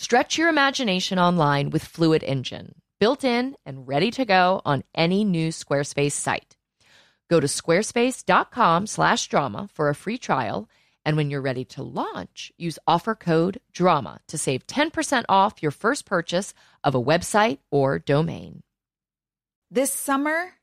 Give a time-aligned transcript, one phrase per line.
[0.00, 5.24] Stretch your imagination online with Fluid Engine, built in and ready to go on any
[5.24, 6.56] new Squarespace site.
[7.28, 10.70] Go to squarespace.com/drama for a free trial,
[11.04, 15.70] and when you're ready to launch, use offer code DRAMA to save 10% off your
[15.70, 18.62] first purchase of a website or domain.
[19.70, 20.54] This summer,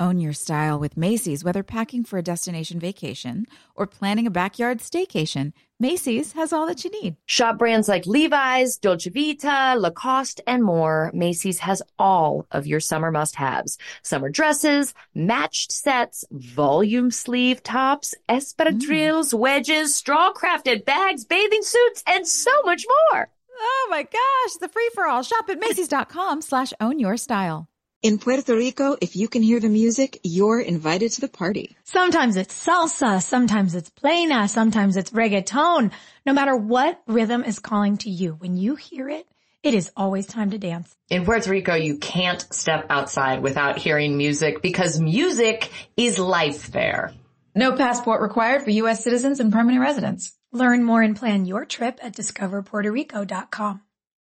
[0.00, 1.44] own your style with Macy's.
[1.44, 3.44] Whether packing for a destination vacation
[3.74, 7.16] or planning a backyard staycation, Macy's has all that you need.
[7.26, 11.10] Shop brands like Levi's, Dolce Vita, Lacoste, and more.
[11.12, 13.76] Macy's has all of your summer must haves.
[14.02, 19.38] Summer dresses, matched sets, volume sleeve tops, espadrilles, mm.
[19.38, 23.28] wedges, straw crafted bags, bathing suits, and so much more.
[23.58, 25.22] Oh my gosh, the free for all.
[25.22, 27.68] Shop at Macy's.com slash own your style.
[28.02, 31.76] In Puerto Rico, if you can hear the music, you're invited to the party.
[31.84, 35.90] Sometimes it's salsa, sometimes it's plena, sometimes it's reggaeton.
[36.26, 39.26] No matter what rhythm is calling to you, when you hear it,
[39.62, 40.94] it is always time to dance.
[41.08, 47.14] In Puerto Rico, you can't step outside without hearing music because music is life there.
[47.54, 49.02] No passport required for U.S.
[49.02, 50.36] citizens and permanent residents.
[50.52, 53.80] Learn more and plan your trip at discoverpuertorico.com.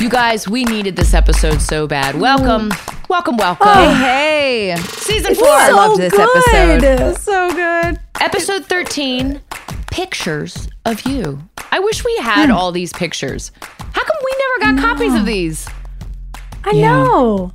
[0.00, 2.20] You guys, we needed this episode so bad.
[2.20, 2.72] Welcome,
[3.08, 3.66] welcome, welcome.
[3.66, 4.76] Hey, hey.
[4.76, 5.48] Season four.
[5.48, 7.16] I loved this episode.
[7.18, 7.98] So good.
[8.20, 9.40] Episode 13
[9.88, 11.42] Pictures of You.
[11.72, 12.52] I wish we had hmm.
[12.52, 13.50] all these pictures.
[13.60, 15.68] How come we never got copies of these?
[16.64, 17.52] I know.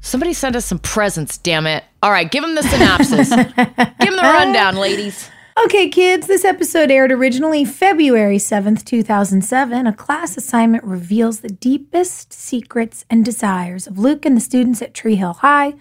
[0.00, 1.82] Somebody send us some presents, damn it.
[2.02, 3.30] All right, give them the synopsis.
[3.30, 5.30] give them the rundown, ladies.
[5.62, 9.86] Okay, kids, this episode aired originally February 7th, 2007.
[9.86, 14.94] A class assignment reveals the deepest secrets and desires of Luke and the students at
[14.94, 15.74] Tree Hill High.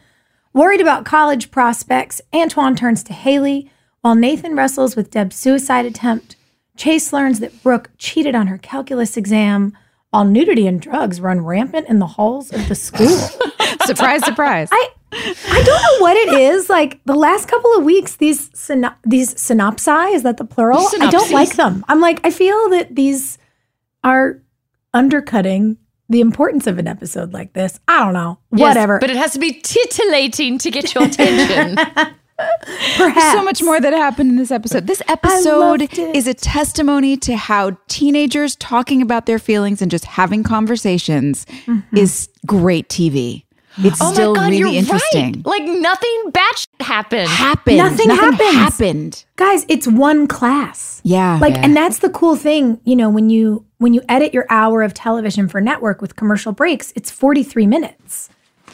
[0.53, 6.35] Worried about college prospects, Antoine turns to Haley, while Nathan wrestles with Deb's suicide attempt.
[6.77, 9.75] Chase learns that Brooke cheated on her calculus exam,
[10.11, 13.07] while nudity and drugs run rampant in the halls of the school.
[13.85, 14.69] surprise, surprise.
[14.71, 16.69] I I don't know what it is.
[16.69, 20.87] Like the last couple of weeks, these syno- these synopsi is that the plural?
[20.99, 21.85] I don't like them.
[21.87, 23.37] I'm like, I feel that these
[24.03, 24.41] are
[24.93, 25.77] undercutting
[26.09, 27.79] the importance of an episode like this.
[27.87, 28.39] I don't know.
[28.51, 28.99] Yes, Whatever.
[28.99, 31.75] but it has to be titillating to get your attention.
[32.97, 34.87] Perhaps so much more that happened in this episode.
[34.87, 40.43] This episode is a testimony to how teenagers talking about their feelings and just having
[40.43, 41.95] conversations mm-hmm.
[41.95, 43.45] is great TV.
[43.77, 45.33] It's oh still my God, really you're interesting.
[45.33, 45.45] right.
[45.45, 47.27] Like nothing bad sh- happened.
[47.29, 47.77] Happened.
[47.77, 48.53] Nothing happens.
[48.53, 49.25] happened.
[49.35, 51.01] guys, it's one class.
[51.03, 51.39] Yeah.
[51.41, 51.61] Like, Yeah.
[51.63, 54.93] and that's the cool thing, you know, when you when you edit your hour of
[54.93, 58.29] television for network with commercial breaks, it's 43 minutes.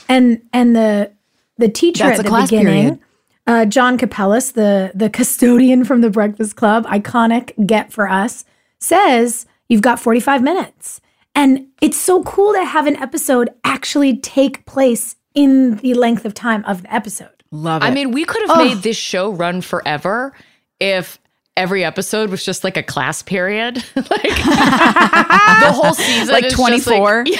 [0.08, 1.12] And and the
[1.58, 3.00] the teacher That's at the beginning,
[3.48, 8.44] uh, John Kapelos, the the custodian from the Breakfast Club, iconic get for us,
[8.80, 11.00] says you've got 45 minutes.
[11.40, 16.34] And it's so cool to have an episode actually take place in the length of
[16.34, 17.30] time of the episode.
[17.50, 17.86] Love it.
[17.86, 20.34] I mean, we could have made this show run forever
[20.82, 21.18] if
[21.56, 23.78] every episode was just like a class period.
[23.96, 27.24] like the whole season Like is just 24?
[27.28, 27.38] yeah,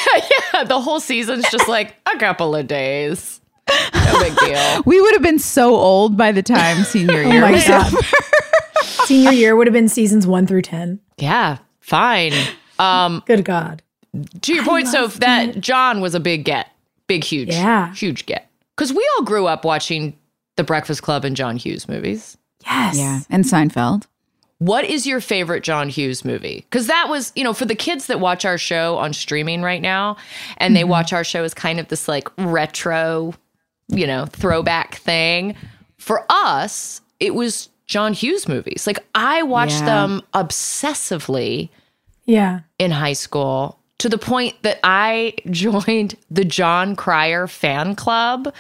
[0.54, 0.64] yeah.
[0.64, 3.42] The whole season's just like a couple of days.
[3.94, 4.82] No big deal.
[4.86, 7.42] we would have been so old by the time senior Oh year.
[7.42, 7.94] my was god.
[9.08, 11.02] Senior year would have been seasons one through ten.
[11.18, 12.32] Yeah, fine.
[12.80, 13.84] Um, Good God.
[14.42, 16.68] To your point, so that John was a big get,
[17.08, 17.94] big, huge, Yeah.
[17.94, 18.50] huge get.
[18.76, 20.18] Because we all grew up watching
[20.56, 22.38] The Breakfast Club and John Hughes movies.
[22.66, 22.98] Yes.
[22.98, 24.06] Yeah, and Seinfeld.
[24.58, 26.66] What is your favorite John Hughes movie?
[26.70, 29.82] Because that was, you know, for the kids that watch our show on streaming right
[29.82, 30.18] now,
[30.58, 30.90] and they mm-hmm.
[30.90, 33.34] watch our show as kind of this like retro,
[33.88, 35.56] you know, throwback thing.
[35.98, 38.86] For us, it was John Hughes movies.
[38.86, 39.86] Like I watched Yeah.
[39.86, 41.70] them obsessively
[42.26, 42.60] Yeah.
[42.78, 48.54] in high school to the point that I joined the Jon Cryer fan club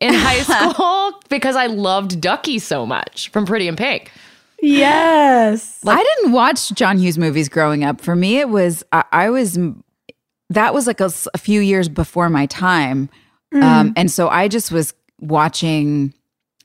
[0.00, 0.40] in high
[0.72, 4.10] school because I loved Ducky so much from Pretty in Pink.
[4.60, 5.80] Yes.
[5.86, 8.00] I didn't watch John Hughes movies growing up.
[8.00, 9.58] For me, it was I, I was
[10.50, 13.10] that was like a few years before my time,
[13.52, 16.14] um, and so I just was watching.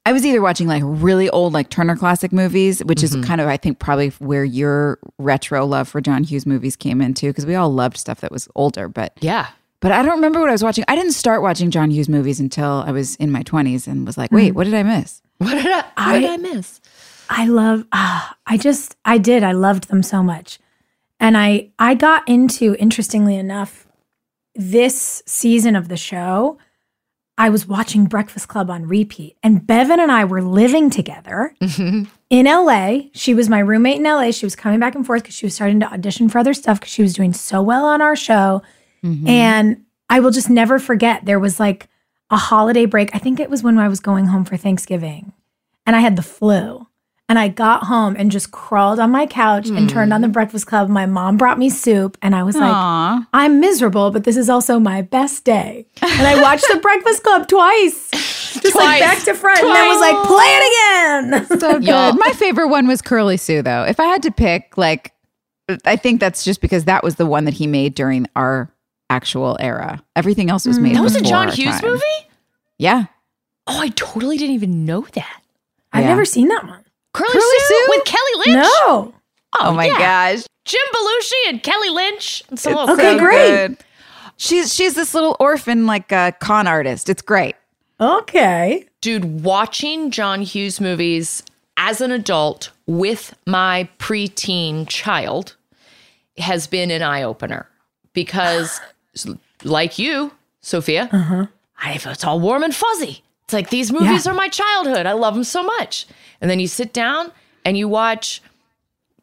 [0.06, 3.48] I was either watching like really old like Turner Classic movies, which is kind of
[3.48, 7.54] I think probably where your retro love for John Hughes movies came into because we
[7.56, 9.48] all loved stuff that was older, but Yeah.
[9.82, 10.84] but I don't remember what I was watching.
[10.88, 14.18] I didn't start watching John Hughes movies until I was in my twenties and was
[14.18, 15.22] like, wait, what did I miss?
[15.38, 16.82] What did I, what did I miss?
[17.30, 19.44] I love ah, I just I did.
[19.44, 20.58] I loved them so much.
[21.20, 23.86] And I I got into interestingly enough
[24.56, 26.58] this season of the show
[27.40, 32.04] I was watching Breakfast Club on repeat and Bevin and I were living together mm-hmm.
[32.30, 33.10] in LA.
[33.14, 34.32] She was my roommate in LA.
[34.32, 36.82] She was coming back and forth cuz she was starting to audition for other stuff
[36.82, 38.62] cuz she was doing so well on our show.
[39.06, 39.28] Mm-hmm.
[39.28, 41.88] And I will just never forget there was like
[42.30, 43.16] a holiday break.
[43.16, 45.32] I think it was when I was going home for Thanksgiving
[45.86, 46.89] and I had the flu.
[47.30, 49.88] And I got home and just crawled on my couch and hmm.
[49.88, 50.90] turned on the Breakfast Club.
[50.90, 52.74] My mom brought me soup, and I was like,
[53.32, 55.86] I'm miserable, but this is also my best day.
[56.02, 59.00] And I watched the Breakfast Club twice, just like Twice.
[59.00, 59.60] back to front.
[59.60, 61.60] And I was like, play it again.
[61.60, 61.84] So good.
[61.84, 63.84] Y'all- My favorite one was Curly Sue, though.
[63.84, 65.14] If I had to pick, like,
[65.86, 68.74] I think that's just because that was the one that he made during our
[69.12, 70.02] actual era.
[70.16, 70.84] Everything else was hmm.
[70.84, 70.96] made.
[70.96, 71.92] That was a John Hughes time.
[71.92, 72.04] movie?
[72.80, 73.06] Yeah.
[73.68, 75.42] Oh, I totally didn't even know that.
[75.94, 76.10] I've Yeah.
[76.10, 76.84] never seen that one.
[77.14, 77.86] Curly, Curly Sue, Sue?
[77.90, 78.64] with Kelly Lynch?
[78.64, 78.68] No.
[78.88, 79.14] Oh,
[79.60, 79.98] oh my yeah.
[80.34, 80.44] gosh.
[80.66, 82.44] Jim Belushi and Kelly Lynch.
[82.50, 83.50] And some little Okay, So great.
[83.50, 83.78] good.
[84.38, 87.10] She's she's this little orphan, like a con artist.
[87.10, 87.56] It's great.
[88.02, 88.86] Okay.
[89.02, 91.44] dude, watching John Hughes movies
[91.76, 95.56] as an adult with my preteen child
[96.38, 97.68] has been an eye opener
[98.14, 98.80] because,
[99.64, 100.32] like you,
[100.62, 101.48] Sophia, uh-huh.
[101.82, 103.24] I, it's all warm and fuzzy.
[103.50, 104.32] It's like these movies Yeah.
[104.32, 105.08] are my childhood.
[105.08, 106.06] I love them so much.
[106.40, 107.32] And then you sit down
[107.66, 108.44] and you watch,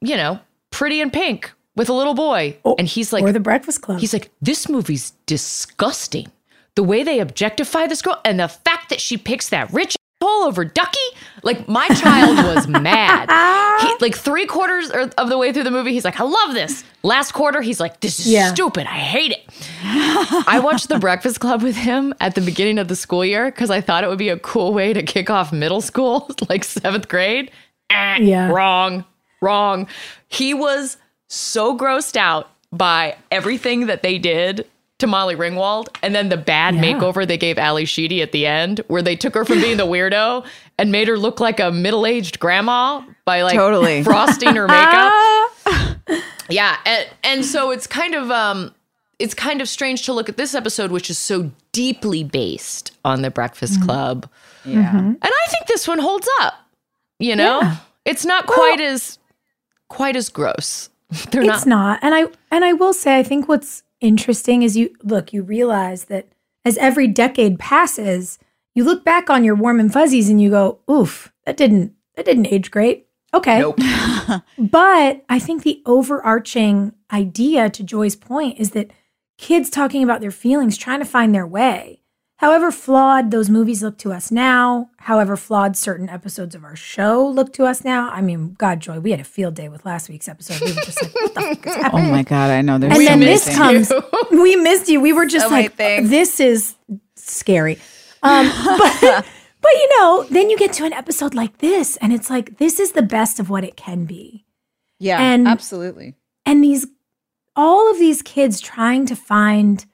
[0.00, 0.40] you know,
[0.70, 4.00] Pretty in Pink with a little boy, oh, and he's like, or the Breakfast Club.
[4.00, 6.26] He's like, this movie's disgusting.
[6.74, 10.44] The way they objectify this girl and the fact that she picks that rich asshole
[10.44, 10.98] over Ducky.
[11.42, 13.28] Like, my child was mad.
[13.82, 16.84] He, like, three quarters of the way through the movie, he's like, I love this.
[17.02, 18.52] Last quarter, he's like, this is Yeah.
[18.52, 18.86] stupid.
[18.86, 19.44] I hate it.
[19.82, 23.70] I watched The Breakfast Club with him at the beginning of the school year because
[23.70, 27.08] I thought it would be a cool way to kick off middle school, like seventh
[27.08, 27.50] grade.
[27.90, 28.48] Eh, Yeah.
[28.50, 29.04] Wrong.
[29.40, 29.86] Wrong.
[30.28, 30.96] He was
[31.28, 34.66] so grossed out by everything that they did
[34.98, 36.80] to Molly Ringwald and then the bad Yeah.
[36.82, 39.86] makeover they gave Ally Sheedy at the end, where they took her from being the
[39.86, 40.44] weirdo
[40.78, 44.02] and made her look like a middle aged grandma by like Totally.
[44.04, 45.12] frosting her makeup.
[46.48, 46.76] yeah.
[46.86, 48.74] And, and so it's kind of, um,
[49.18, 53.22] it's kind of strange to look at this episode, which is so deeply based on
[53.22, 54.28] the Breakfast Club.
[54.64, 54.96] Yeah.
[54.98, 56.54] And I think this one holds up.
[57.18, 57.72] You know,
[58.04, 59.18] it's not quite as
[59.88, 60.90] quite as gross.
[61.30, 61.66] They're it's not.
[61.66, 61.98] not.
[62.02, 66.04] And I and I will say I think what's interesting is you look, you realize
[66.04, 66.28] that
[66.64, 68.38] as every decade passes,
[68.74, 72.24] you look back on your warm and fuzzies and you go, oof, that didn't that
[72.24, 73.06] didn't age great.
[73.32, 73.60] Okay.
[73.60, 73.78] Nope.
[74.58, 78.90] But I think the overarching idea to Joy's point is that
[79.38, 82.02] kids talking about their feelings, trying to find their way.
[82.38, 87.26] However flawed those movies look to us now, however flawed certain episodes of our show
[87.26, 88.10] look to us now.
[88.10, 90.60] I mean, God, Joy, we had a field day with last week's episode.
[90.60, 92.76] We were just like, what the fuck is Oh my god, I know.
[92.76, 93.56] There's and so then this things.
[93.88, 93.92] comes.
[94.30, 95.00] we missed you.
[95.00, 96.74] We were just So like, this is
[97.14, 97.78] scary.
[98.22, 102.28] Um, but, but you know, then you get to an episode like this, and it's
[102.28, 104.44] like, this is the best of what it can be.
[104.98, 106.14] Yeah, And- absolutely.
[106.44, 106.86] and these
[107.58, 109.86] all of these kids trying to find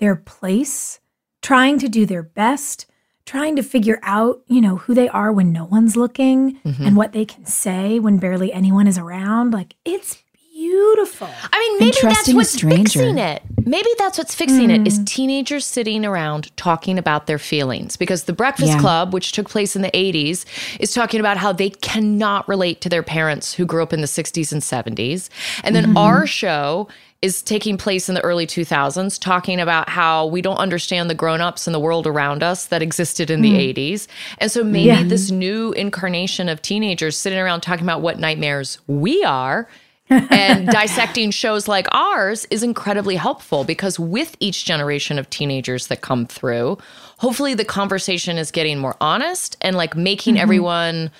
[0.00, 0.98] their place
[1.44, 2.86] trying to do their best,
[3.26, 6.84] trying to figure out, you know, who they are when no one's looking Mm-hmm.
[6.86, 9.52] and what they can say when barely anyone is around.
[9.52, 10.22] Like it's
[10.54, 11.28] beautiful.
[11.52, 12.98] I mean, maybe that's trusting a what's stranger.
[13.00, 13.42] fixing it.
[13.66, 17.96] Maybe that's what's fixing it is teenagers sitting around talking about their feelings.
[17.96, 18.78] Because the Breakfast Yeah.
[18.80, 20.44] Club, which took place in the 80s,
[20.80, 24.06] is talking about how they cannot relate to their parents who grew up in the
[24.06, 25.28] 60s and 70s.
[25.64, 26.88] And then our show
[27.24, 31.66] is taking place in the early 2000s, talking about how we don't understand the grown-ups
[31.66, 34.06] in the world around us that existed in the 80s.
[34.38, 35.02] And so maybe Yeah.
[35.04, 39.66] this new incarnation of teenagers sitting around talking about what nightmares we are
[40.10, 46.02] and dissecting shows like ours is incredibly helpful because with each generation of teenagers that
[46.02, 46.76] come through,
[47.16, 51.10] hopefully the conversation is getting more honest and like making everyone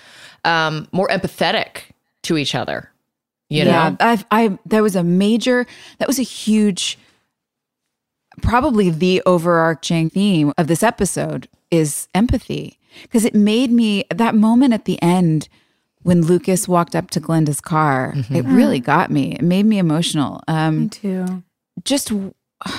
[0.45, 1.85] um, more empathetic
[2.25, 2.91] to each other.
[3.49, 3.97] You yeah, know?
[4.01, 5.67] I've, I that was a major,
[5.99, 6.99] that was a huge,
[8.43, 14.73] probably the overarching theme of this episode is empathy because it made me that moment
[14.73, 15.49] at the end
[16.03, 18.15] when Lucas walked up to Glenda's car.
[18.31, 19.33] It really got me.
[19.33, 20.43] It made me emotional.
[20.47, 21.43] Um, too.
[21.83, 22.13] just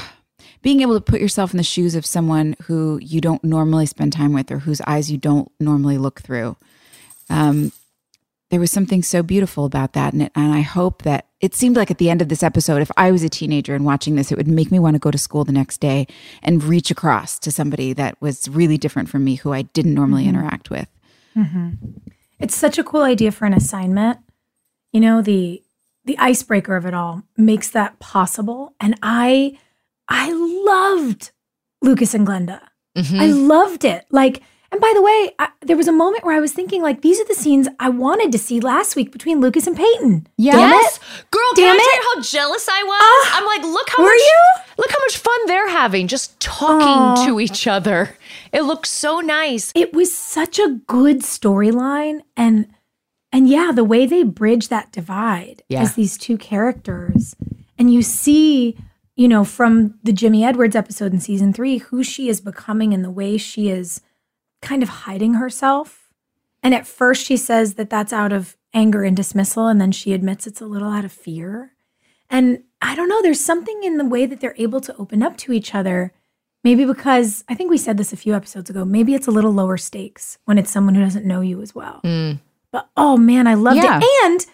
[0.61, 4.13] being able to put yourself in the shoes of someone who you don't normally spend
[4.13, 6.55] time with or whose eyes you don't normally look through.
[7.29, 7.71] Um,
[8.55, 10.13] there was something so beautiful about that.
[10.13, 12.81] And, it, and I hope that it seemed like at the end of this episode,
[12.81, 15.11] if I was a teenager and watching this, it would make me want to go
[15.11, 16.07] to school the next day
[16.41, 20.23] and reach across to somebody that was really different from me who I didn't normally
[20.23, 20.37] mm-hmm.
[20.37, 20.87] interact with.
[21.35, 21.71] Mm-hmm.
[22.39, 24.19] It's such a cool idea for an assignment.
[24.93, 25.61] You know, the
[26.05, 28.73] the icebreaker of it all makes that possible.
[28.79, 29.57] And I
[30.07, 31.31] I loved
[31.81, 32.61] Lucas and Glenda.
[32.95, 33.47] I mm-hmm.
[33.49, 34.05] loved it.
[34.11, 34.41] Like,
[34.75, 37.19] and by the way, I, there was a moment where I was thinking, like, these
[37.21, 40.27] are the scenes I wanted to see last week between Lucas and Peyton.
[40.37, 40.97] Yes.
[40.97, 41.31] it.
[41.31, 42.15] Girl, Damn can I tell it.
[42.15, 43.01] how jealous I was?
[43.01, 44.43] Ah, I'm like, look how were much you?
[44.77, 48.17] look how much fun they're having just talking to each other.
[48.51, 49.71] It looks so nice.
[49.75, 52.67] It was such a good storyline and
[53.31, 55.81] and yeah, the way they bridge that divide Yeah.
[55.81, 57.35] as these two characters.
[57.77, 58.77] And you see,
[59.17, 63.03] you know, from the Jimmy Edwards episode in season 3 who she is becoming and
[63.03, 64.01] the way she is
[64.65, 66.09] kind of hiding herself.
[66.61, 70.11] And at first she says that that's out of anger and dismissal and then she
[70.13, 71.71] admits it's a little out of fear.
[72.29, 75.37] And I don't know, there's something in the way that they're able to open up
[75.37, 76.11] to each other.
[76.63, 78.83] Maybe because I think we said this a few episodes ago.
[78.83, 81.99] Maybe it's a little lower stakes when it's someone who doesn't know you as well.
[82.03, 82.31] Hmm.
[82.71, 83.99] But oh man, I loved Yeah.
[84.01, 84.25] it.
[84.25, 84.45] And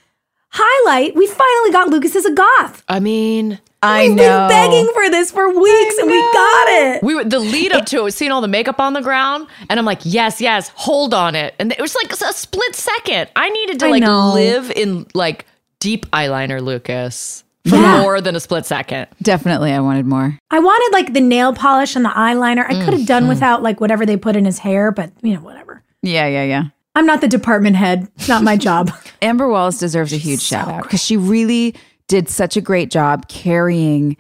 [0.50, 2.84] highlight, we finally got Lucas as a goth.
[2.90, 4.48] I mean, I We've know.
[4.48, 7.04] been begging for this for weeks and we got it.
[7.04, 9.48] We were the lead up to it was seeing all the makeup on the ground,
[9.70, 11.56] and I'm like, yes, yes, hold on it.
[11.60, 13.30] And it was like a split second.
[13.36, 14.34] I needed to I like know.
[14.34, 15.46] live in like
[15.80, 18.02] deep eyeliner, Lucas, for Yeah.
[18.02, 19.08] more than a split second.
[19.22, 20.38] Definitely, I wanted more.
[20.52, 22.64] I wanted like the nail polish and the eyeliner.
[22.66, 23.06] I could have Mm-hmm.
[23.06, 25.82] done without like whatever they put in his hair, but you know, whatever.
[26.04, 26.64] Yeah, yeah, yeah.
[26.94, 28.08] I'm not the department head.
[28.18, 28.92] It's not my job.
[29.24, 31.74] Amber Wallace deserves a huge shout out because she really
[32.12, 34.18] did such a great job carrying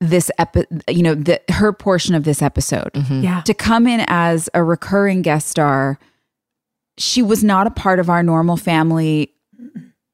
[0.00, 3.40] this epi- you know the, her portion of this episode yeah.
[3.42, 5.98] to come in as a recurring guest star
[6.98, 9.32] she was not a part of our normal family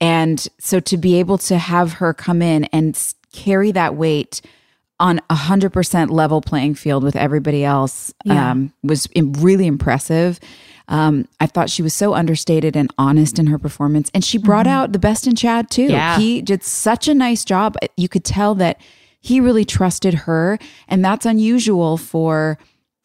[0.00, 4.40] and so to be able to have her come in and carry that weight
[5.00, 8.52] on a hundred percent level playing field with everybody else Yeah.
[8.52, 10.38] um, was im- really impressive.
[10.90, 14.66] Um, I thought she was so understated and honest in her performance, and she brought
[14.66, 15.84] out the best in Chad too.
[15.84, 16.18] Yeah.
[16.18, 17.76] He did such a nice job.
[17.96, 18.80] You could tell that
[19.20, 22.58] he really trusted her, and that's unusual for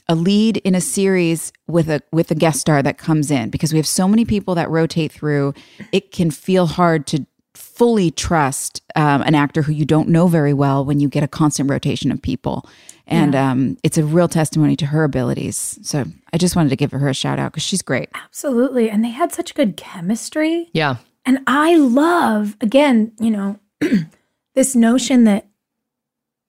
[0.07, 3.71] a lead in a series with a with a guest star that comes in because
[3.71, 5.53] we have so many people that rotate through.
[5.91, 7.25] It can feel hard to
[7.57, 11.27] fully trust um, an actor who you don't know very well when you get a
[11.27, 12.67] constant rotation of people.
[13.07, 15.77] And um, it's a real testimony to her abilities.
[15.83, 18.09] So I just wanted to give her a shout out because she's great.
[18.15, 18.89] Absolutely.
[18.89, 20.69] And they had such good chemistry.
[20.73, 20.97] Yeah.
[21.25, 23.59] And I love, again, you know,
[24.55, 25.47] this notion that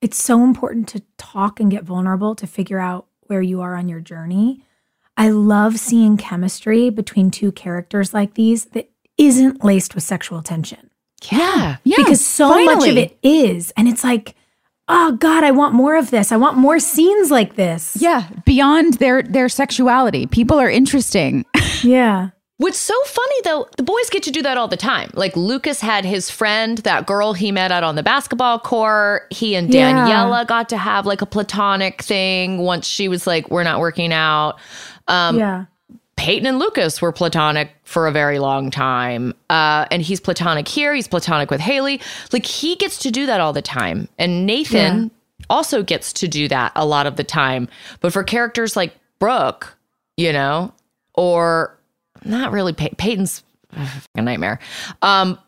[0.01, 3.89] it's so important to talk and get vulnerable to figure out where you are on
[3.89, 4.63] your journey.
[5.17, 10.91] I love seeing chemistry between two characters like these that isn't laced with sexual tension
[11.31, 11.77] Yeah.
[11.85, 13.73] Yeah, because so much of it is.
[13.77, 14.35] And it's like,
[14.89, 16.31] oh God, I want more of this.
[16.33, 17.97] I want more scenes like this.
[18.01, 21.45] Yeah, beyond their their sexuality, people are interesting.
[21.83, 22.31] Yeah.
[22.59, 25.11] What's so funny though, the boys get to do that all the time.
[25.13, 29.27] Like Lucas had his friend, that girl he met out on the basketball court.
[29.31, 29.93] He and Yeah.
[29.93, 34.11] Daniela got to have like a platonic thing once she was like, we're not working
[34.11, 34.55] out.
[35.07, 35.65] Um, yeah.
[36.17, 39.35] Peyton and Lucas were platonic for a very long time.
[39.51, 40.95] Uh, and he's platonic here.
[40.95, 42.01] He's platonic with Haley.
[42.33, 44.09] Like he gets to do that all the time.
[44.19, 45.11] And Nathan
[45.51, 47.69] also gets to do that a lot of the time.
[48.01, 49.77] But for characters like Brooke,
[50.17, 50.73] you know,
[51.15, 51.79] or
[52.25, 53.45] not really Pey- Peyton's
[54.15, 54.59] a nightmare.
[55.03, 55.39] Um,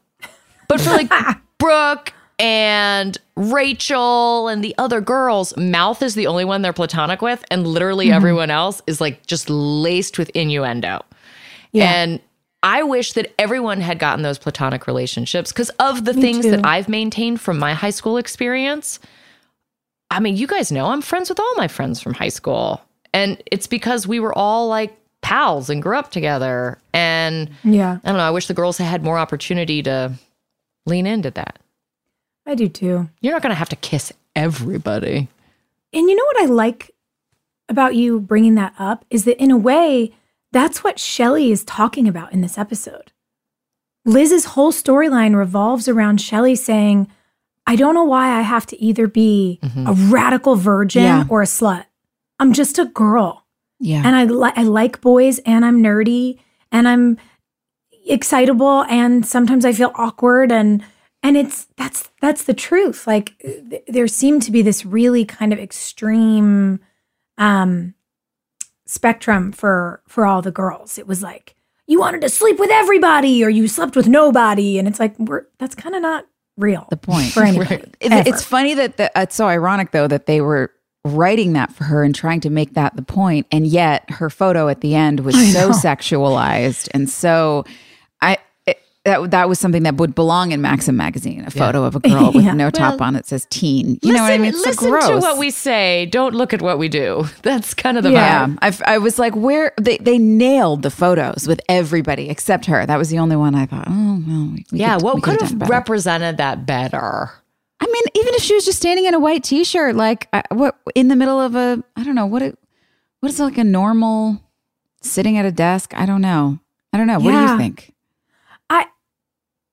[0.69, 1.11] but for like
[1.59, 7.45] Brooke and Rachel and the other girls, Mouth is the only one they're platonic with,
[7.50, 8.14] and literally mm-hmm.
[8.14, 11.04] everyone else is like just laced with innuendo.
[11.73, 11.92] Yeah.
[11.92, 12.21] And
[12.62, 16.52] I wish that everyone had gotten those platonic relationships because of the Me things too.
[16.52, 18.99] that I've maintained from my high school experience.
[20.11, 22.80] I mean, you guys know I'm friends with all my friends from high school.
[23.12, 26.78] And it's because we were all like pals and grew up together.
[26.92, 30.12] And Yeah, I don't know, I wish the girls had had more opportunity to
[30.87, 31.59] lean into that.
[32.49, 33.09] I do too.
[33.21, 35.28] You're not going to have to kiss everybody.
[35.93, 36.95] And you know what I like
[37.69, 40.14] about you bringing that up is that in a way,
[40.50, 43.12] that's what Shelley is talking about in this episode.
[44.07, 47.09] Liz's whole storyline revolves around Shelley saying,
[47.67, 49.87] I don't know why I have to either be mm-hmm.
[49.87, 51.25] a radical virgin Yeah.
[51.28, 51.85] or a slut.
[52.40, 53.45] I'm just a girl.
[53.81, 54.02] Yeah.
[54.05, 56.40] and I, li- I like boys and I'm nerdy
[56.73, 57.19] and I'm
[58.09, 60.83] excitable and sometimes I feel awkward and
[61.29, 63.07] and it's that's that's the truth.
[63.07, 66.81] Like th- there seemed to be this really kind of extreme
[67.37, 67.95] um
[68.87, 70.99] spectrum for for all the girls.
[70.99, 71.55] It was like
[71.87, 74.79] you wanted to sleep with everybody or you slept with nobody.
[74.79, 77.33] And it's like we're that's kind of not real the point.
[77.33, 78.29] for anybody It- ever.
[78.29, 80.73] it's funny that the, it's so ironic though that they were
[81.05, 84.69] writing that for her and trying to make that the point and yet her photo
[84.69, 87.71] at the end was so sexualized and so i
[89.09, 92.31] that that was something that would belong in Maxim magazine a photo of a girl
[92.35, 92.53] with Yeah.
[92.55, 95.19] no top on that says teen you know what i mean it's listen so to
[95.19, 96.07] what we say.
[96.07, 97.25] Don't look at what we do.
[97.43, 98.59] That's kind of the yeah, vibe.
[98.62, 102.85] I've, I was like, where they they nailed the photos with everybody except her.
[102.87, 103.87] That was the only one I thought.
[103.88, 105.71] Oh well, we, Yeah, could- what we could better.
[105.71, 107.31] represented that better?
[107.81, 110.77] I mean, even if she was just standing in a white t-shirt, like I, what
[110.95, 112.59] in the middle of a, I don't know what it,
[113.21, 114.41] what is like a normal
[115.00, 115.93] sitting at a desk.
[115.95, 116.59] I don't know.
[116.93, 117.21] I don't know.
[117.21, 117.93] What do you think?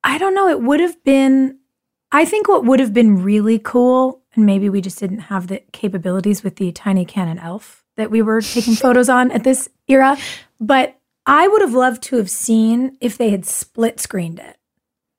[0.04, 0.48] I don't know.
[0.48, 1.58] It would have been
[2.12, 5.62] I think what would have been really cool, and maybe we just didn't have the
[5.72, 10.16] capabilities with the tiny Canon ELPH that we were taking photos on at this era,
[10.60, 14.56] but I would have loved to have seen if they had split screened it.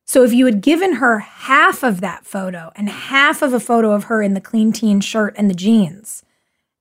[0.05, 3.91] So if you had given her half of that photo and half of a photo
[3.91, 6.23] of her in the clean teen shirt and the jeans.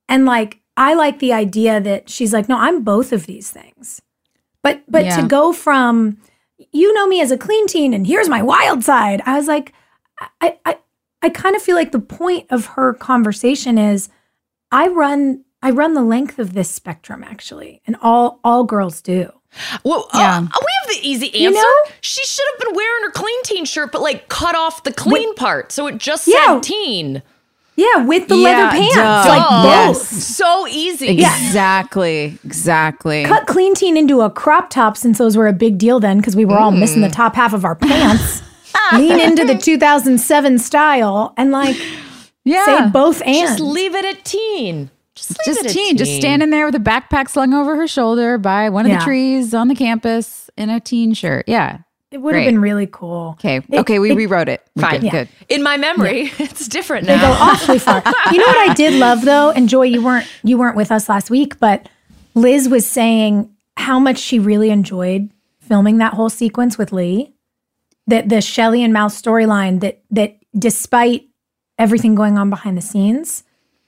[0.08, 4.00] And like I like the idea that she's like, "No, I'm both of these things."
[4.62, 5.16] But but Yeah.
[5.22, 6.18] to go from
[6.72, 9.22] you know me as a clean teen and here's my wild side.
[9.26, 9.72] I was like,
[10.40, 10.78] I I
[11.22, 14.08] I kind of feel like the point of her conversation is
[14.70, 19.30] I run I run the length of this spectrum actually, and all all girls do.
[19.84, 20.38] Well, Yeah.
[20.38, 20.46] uh, we
[20.82, 21.38] have the easy answer.
[21.38, 21.74] You know?
[22.02, 25.34] She should have been wearing her clean teen shirt, but like cut off the clean
[25.34, 26.54] part, so it just Yeah.
[26.54, 27.22] said teen.
[27.76, 29.24] Yeah, with the Yeah, leather pants, duh.
[29.28, 29.86] like Duh.
[29.88, 30.02] both.
[30.06, 31.08] So easy.
[31.08, 32.38] Exactly.
[32.44, 33.24] Exactly.
[33.24, 36.34] Cut clean teen into a crop top since those were a big deal then because
[36.34, 37.12] we were all missing the mm.
[37.12, 38.42] top half of our pants.
[38.94, 41.76] Lean into the 2007 style and like
[42.44, 42.64] Yeah.
[42.64, 43.34] say both and.
[43.46, 44.90] Just leave it at teen.
[45.14, 47.88] Just leave just it at teen, just standing there with a backpack slung over her
[47.88, 48.98] shoulder by one of Yeah.
[48.98, 51.44] the trees on the campus in a teen shirt.
[51.48, 51.78] Yeah.
[52.16, 53.32] It would have been really cool.
[53.38, 53.56] Okay.
[53.68, 53.98] It- okay.
[53.98, 54.66] We it- rewrote it.
[54.74, 55.00] We're Fine.
[55.00, 55.04] Good.
[55.04, 55.10] Yeah.
[55.12, 55.28] good.
[55.50, 57.14] In my memory, it's different now.
[57.16, 57.42] They go now.
[57.52, 58.02] awfully far.
[58.32, 61.08] You know what I did love though, and Joy, you weren't you weren't with us
[61.08, 61.88] last week, but
[62.34, 67.32] Liz was saying how much she really enjoyed filming that whole sequence with Lee.
[68.06, 71.28] That the Shelley and Mouth storyline that that despite
[71.78, 73.42] everything going on behind the scenes,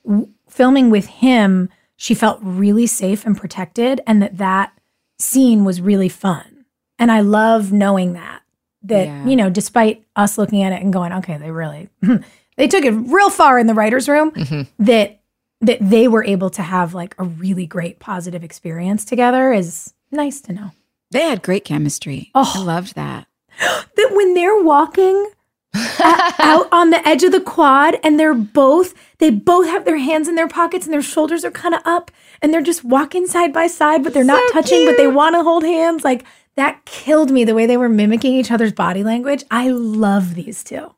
[0.05, 4.73] w- filming with him, she felt really safe and protected, and that that
[5.19, 6.58] scene was really fun.
[6.99, 8.43] And I love knowing that
[8.83, 9.25] that Yeah.
[9.27, 11.89] you know, despite us looking at it and going, okay, they really
[12.57, 14.31] they took it real far in the writers' room.
[14.33, 14.63] Mm-hmm.
[14.85, 15.21] That
[15.61, 20.41] that they were able to have like a really great positive experience together is nice
[20.43, 20.71] to know.
[21.11, 22.31] They had great chemistry.
[22.35, 22.53] Oh.
[22.57, 23.27] I loved that.
[23.97, 25.31] That when they're walking
[25.75, 29.99] a- out on the edge of the quad and they're both they both have their
[29.99, 33.27] hands in their pockets and their shoulders are kind of up and they're just walking
[33.27, 36.25] side by side but they're not touching but they want to hold hands like
[36.59, 39.45] that killed me the way they were mimicking each other's body language.
[39.51, 40.93] I love these two.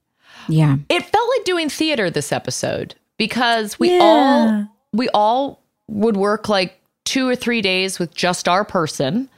[0.49, 0.79] Yeah.
[0.89, 4.03] it felt like doing theater this episode because we Yeah.
[4.03, 9.29] all we all would work like two or three days with just our person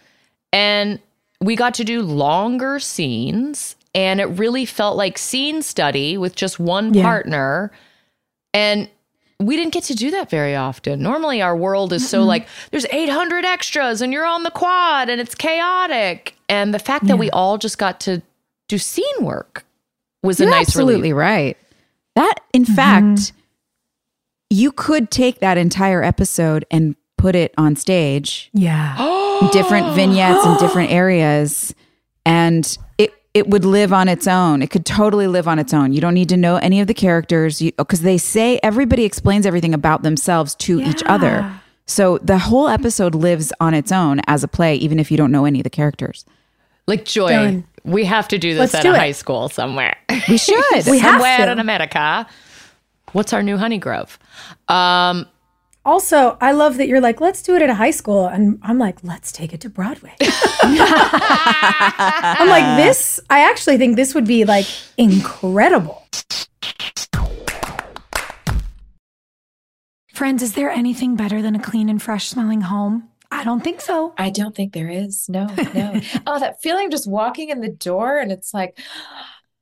[0.53, 1.01] and
[1.41, 6.59] we got to do longer scenes and it really felt like scene study with just
[6.61, 7.03] one Yeah.
[7.03, 7.73] partner
[8.55, 8.89] and
[9.47, 11.03] we didn't get to do that very often.
[11.03, 15.21] Normally, our world is so like there's 800 extras and you're on the quad and
[15.21, 16.37] it's chaotic.
[16.49, 18.23] And the fact that we all just got to
[18.69, 19.65] do scene work
[20.23, 21.21] was a You're nice absolutely relief.
[21.21, 21.57] right.
[22.15, 22.75] That, in mm-hmm.
[22.75, 23.33] fact,
[24.51, 29.49] you could take that entire episode and put it on stage, Yeah.
[29.53, 31.75] different vignettes in different areas,
[32.27, 34.61] and it it would live on its own.
[34.63, 35.93] It could totally live on its own.
[35.93, 39.73] You don't need to know any of the characters because they say everybody explains everything
[39.73, 41.51] about themselves to each other.
[41.87, 45.33] So the whole episode lives on its own as a play, even if you don't
[45.33, 46.25] know any of the characters.
[46.87, 47.65] Like Joy, Done.
[47.85, 48.99] we have to do this Let's at do a it.
[48.99, 49.97] high school somewhere.
[50.29, 50.87] We should.
[50.87, 51.53] We have somewhere to.
[51.53, 52.27] in America.
[53.13, 54.19] What's our new honey grove?
[54.69, 55.27] Um,
[55.85, 58.27] Also, I love that you're like, let's do it at a high school.
[58.27, 60.15] And I'm like, let's take it to Broadway.
[60.63, 64.67] I'm like, this, I actually think this would be like
[64.97, 66.07] incredible.
[70.15, 73.09] Friends, is there anything better than a clean and fresh smelling home?
[73.33, 74.15] I don't think so.
[74.17, 75.29] I don't think there is.
[75.29, 76.01] No, no.
[76.27, 78.79] oh, that feeling of just walking in the door and it's like,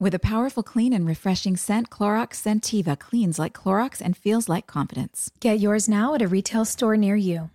[0.00, 4.66] With a powerful, clean, and refreshing scent, Clorox Scentiva cleans like Clorox and feels like
[4.66, 5.30] confidence.
[5.38, 7.50] Get yours now at a retail store near you.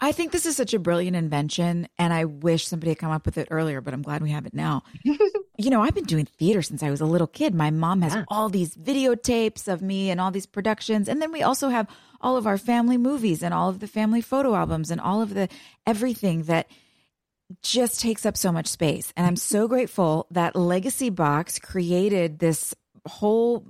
[0.00, 3.26] I think this is such a brilliant invention, and I wish somebody had come up
[3.26, 4.84] with it earlier, but I'm glad we have it now.
[5.02, 7.52] you know, I've been doing theater since I was a little kid.
[7.52, 11.08] My mom has all these videotapes of me and all these productions.
[11.08, 11.88] And then we also have
[12.20, 15.34] all of our family movies and all of the family photo albums and all of
[15.34, 15.48] the
[15.86, 16.68] everything that
[17.62, 19.12] just takes up so much space.
[19.16, 22.74] And I'm so grateful that Legacy Box created this
[23.06, 23.66] whole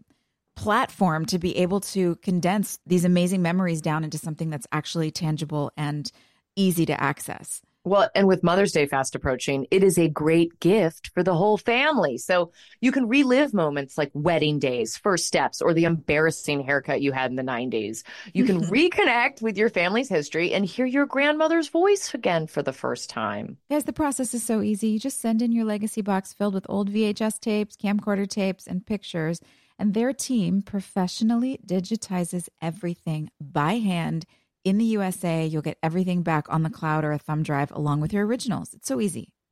[0.57, 5.73] platform to be able to condense these amazing memories down into something that's actually tangible
[5.77, 6.11] and
[6.57, 7.61] easy to access.
[7.85, 11.59] Well, and with Mother's Day fast approaching, it is a great gift for the whole
[11.59, 12.16] family.
[12.16, 17.12] So you can relive moments like wedding days, first steps, or the embarrassing haircut you
[17.12, 18.03] had in the 90s.
[18.33, 22.73] You can reconnect with your family's history and hear your grandmother's voice again for the
[22.73, 23.59] first time.
[23.70, 24.88] Guys, the process is so easy.
[24.88, 28.87] You just send in your legacy box filled with old VHS tapes, camcorder tapes, and
[28.87, 29.42] pictures,
[29.79, 34.25] and their team professionally digitizes everything by hand
[34.64, 35.46] in the USA.
[35.46, 38.74] You'll get everything back on the cloud or a thumb drive along with your originals.
[38.74, 39.33] It's so easy.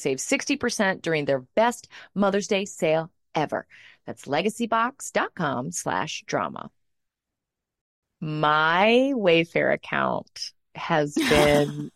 [0.00, 3.66] save 60% during their best Mother's Day sale ever.
[4.06, 6.70] That's legacybox.com slash drama.
[8.20, 11.90] My Wayfair account has been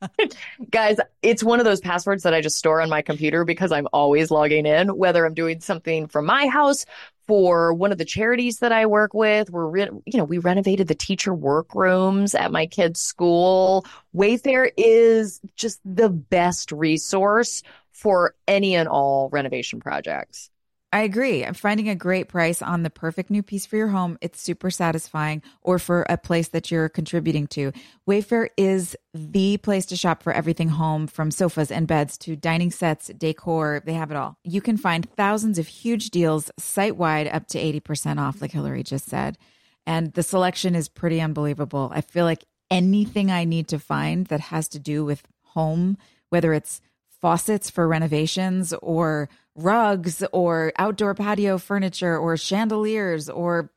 [0.70, 3.88] guys it's one of those passwords that i just store on my computer because i'm
[3.92, 6.84] always logging in whether i'm doing something from my house
[7.26, 9.50] for one of the charities that i work with.
[9.50, 13.86] We're re- you know we renovated the teacher workrooms at my kids school.
[14.14, 20.50] Wayfair is just the best resource for any and all renovation projects
[20.94, 21.42] I agree.
[21.42, 24.18] I'm finding a great price on the perfect new piece for your home.
[24.20, 27.72] It's super satisfying or for a place that you're contributing to.
[28.06, 32.70] Wayfair is the place to shop for everything home from sofas and beds to dining
[32.70, 33.82] sets, decor.
[33.86, 34.36] They have it all.
[34.44, 38.84] You can find thousands of huge deals site wide up to 80% off, like Hilarie
[38.84, 39.38] just said.
[39.86, 41.90] And the selection is pretty unbelievable.
[41.94, 45.96] I feel like anything I need to find that has to do with home,
[46.28, 46.82] whether it's
[47.22, 53.70] faucets for renovations or rugs or outdoor patio furniture or chandeliers or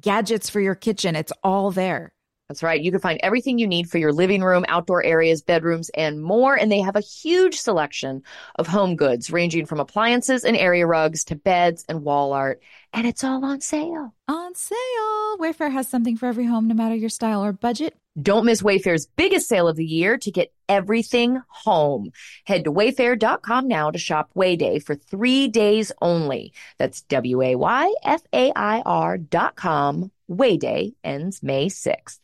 [0.00, 1.16] gadgets for your kitchen.
[1.16, 2.12] It's all there.
[2.48, 2.80] That's right.
[2.80, 6.54] You can find everything you need for your living room, outdoor areas, bedrooms, and more.
[6.58, 8.22] And they have a huge selection
[8.54, 12.62] of home goods, ranging from appliances and area rugs to beds and wall art.
[12.94, 14.14] And it's all on sale.
[14.28, 15.36] On sale.
[15.38, 17.94] Wayfair has something for every home, no matter your style or budget.
[18.20, 22.12] Don't miss Wayfair's biggest sale of the year to get everything home.
[22.46, 26.54] Head to wayfair.com now to shop Wayday for three days only.
[26.78, 30.10] That's W A Y F A I R dot com.
[30.30, 32.18] Wayday ends May 6th.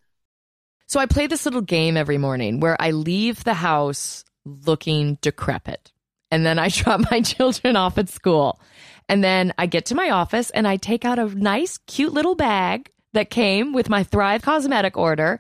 [0.87, 5.93] So I play this little game every morning where I leave the house looking decrepit.
[6.31, 8.61] And then I drop my children off at school.
[9.09, 12.35] And then I get to my office and I take out a nice, cute little
[12.35, 15.39] bag that came with my Thrive Cosmetic order.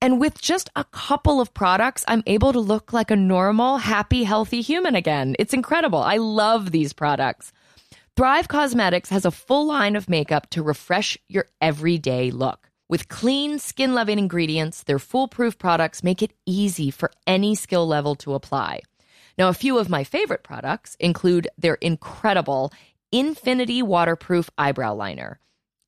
[0.00, 4.24] And with just a couple of products, I'm able to look like a normal, happy,
[4.24, 5.34] healthy human again.
[5.38, 6.00] It's incredible.
[6.00, 7.52] I love these products.
[8.16, 12.65] Thrive Cosmetics has a full line of makeup to refresh your everyday look.
[12.88, 18.14] With clean, skin loving ingredients, their foolproof products make it easy for any skill level
[18.16, 18.82] to apply.
[19.36, 22.72] Now, a few of my favorite products include their incredible
[23.10, 25.40] Infinity Waterproof Eyebrow Liner.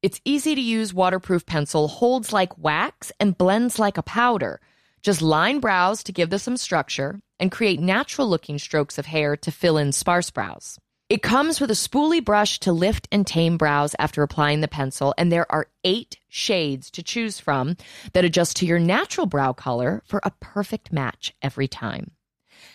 [0.03, 4.61] Its easy to use waterproof pencil holds like wax and blends like a powder.
[5.01, 9.37] Just line brows to give them some structure and create natural looking strokes of hair
[9.37, 10.79] to fill in sparse brows.
[11.09, 15.15] It comes with a spoolie brush to lift and tame brows after applying the pencil,
[15.17, 17.79] and there are eight shades to choose from
[18.13, 22.11] that adjust to your natural brow color for a perfect match every time.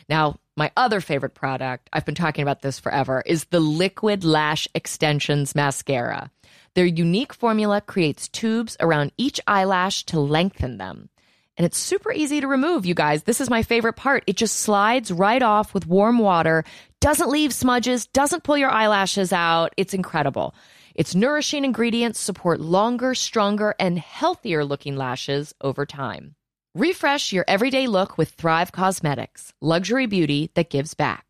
[0.09, 4.67] Now, my other favorite product, I've been talking about this forever, is the Liquid Lash
[4.73, 6.31] Extensions Mascara.
[6.73, 11.09] Their unique formula creates tubes around each eyelash to lengthen them.
[11.55, 13.23] And it's super easy to remove, you guys.
[13.23, 14.23] This is my favorite part.
[14.25, 16.65] It just slides right off with warm water,
[17.03, 19.73] doesn't leave smudges, doesn't pull your eyelashes out.
[19.75, 20.55] It's incredible.
[20.95, 26.35] Its nourishing ingredients support longer, stronger, and healthier looking lashes over time.
[26.73, 31.25] Refresh your everyday look with Thrive Cosmetics, luxury beauty that gives back.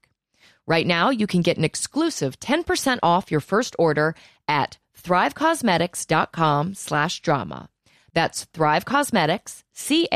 [0.67, 4.13] Right now, you can get an exclusive 10% off your first order
[4.47, 7.69] at thrivecosmetics.com slash drama.
[8.13, 10.07] That's Thrive Cosmetics, C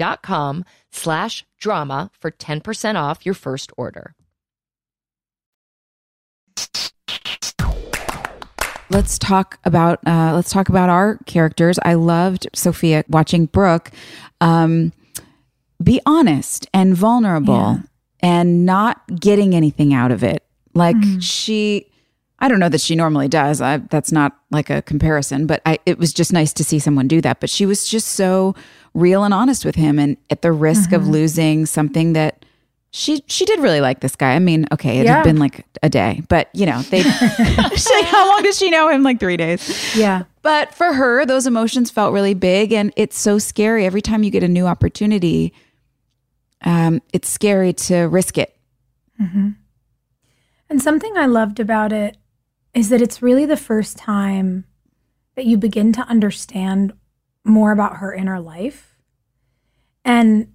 [0.00, 3.24] A U S M T I C S dot com slash drama for 10% off
[3.26, 4.14] your first order.
[8.88, 11.78] Let's talk about uh, let's talk about our characters.
[11.84, 13.90] I loved Sophia watching Brooke
[14.40, 14.92] um,
[15.82, 17.82] be honest and vulnerable Yeah.
[18.20, 20.44] and not getting anything out of it.
[20.72, 21.90] Like she,
[22.38, 23.60] I don't know that she normally does.
[23.60, 27.08] I, that's not like a comparison, but I, it was just nice to see someone
[27.08, 27.40] do that.
[27.40, 28.54] But she was just so
[28.96, 32.44] real and honest with him, and at the risk of losing something that
[32.90, 34.32] she she did really like this guy.
[34.34, 35.16] I mean, okay, it Yeah.
[35.16, 37.02] had been like a day, but you know, they.
[37.76, 39.02] she, how long does she know him?
[39.02, 39.94] Like three days.
[39.96, 40.24] Yeah.
[40.42, 44.30] But for her, those emotions felt really big, and it's so scary every time you
[44.30, 45.52] get a new opportunity.
[46.64, 48.56] Um, it's scary to risk it.
[50.68, 52.16] And something I loved about it
[52.74, 54.64] is that it's really the first time
[55.36, 56.92] that you begin to understand
[57.46, 58.96] more about her inner life.
[60.04, 60.52] And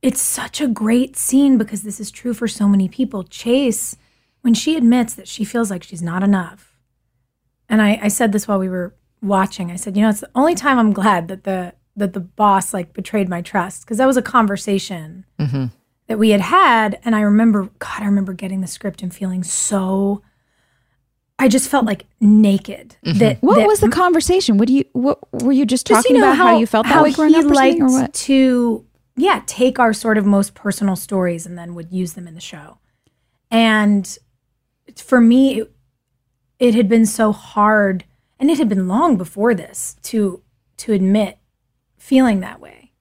[0.00, 3.22] it's such a great scene because this is true for so many people.
[3.24, 3.96] Chase,
[4.40, 6.76] when she admits that she feels like she's not enough,
[7.68, 9.70] and I, I said this while we were watching.
[9.70, 12.72] I said, you know, it's the only time I'm glad that the that the boss
[12.72, 15.66] like betrayed my trust because that was a conversation mm-hmm.
[16.06, 19.42] that we had had and i remember god i remember getting the script and feeling
[19.42, 20.22] so
[21.42, 23.18] i just felt like naked mm-hmm.
[23.18, 24.58] that What that- was the conversation?
[24.58, 24.84] What do you?
[24.92, 26.36] What were you just just, talking about?
[26.36, 28.14] How, you felt that how way growing he up, or something, liked or what?
[28.14, 32.34] to yeah take our sort of most personal stories and then would use them in
[32.34, 32.78] the show
[33.50, 34.18] and
[34.96, 35.72] for me it,
[36.58, 38.04] it had been so hard
[38.38, 40.42] and it had been long before this to
[40.76, 41.38] to admit
[41.98, 42.92] feeling that way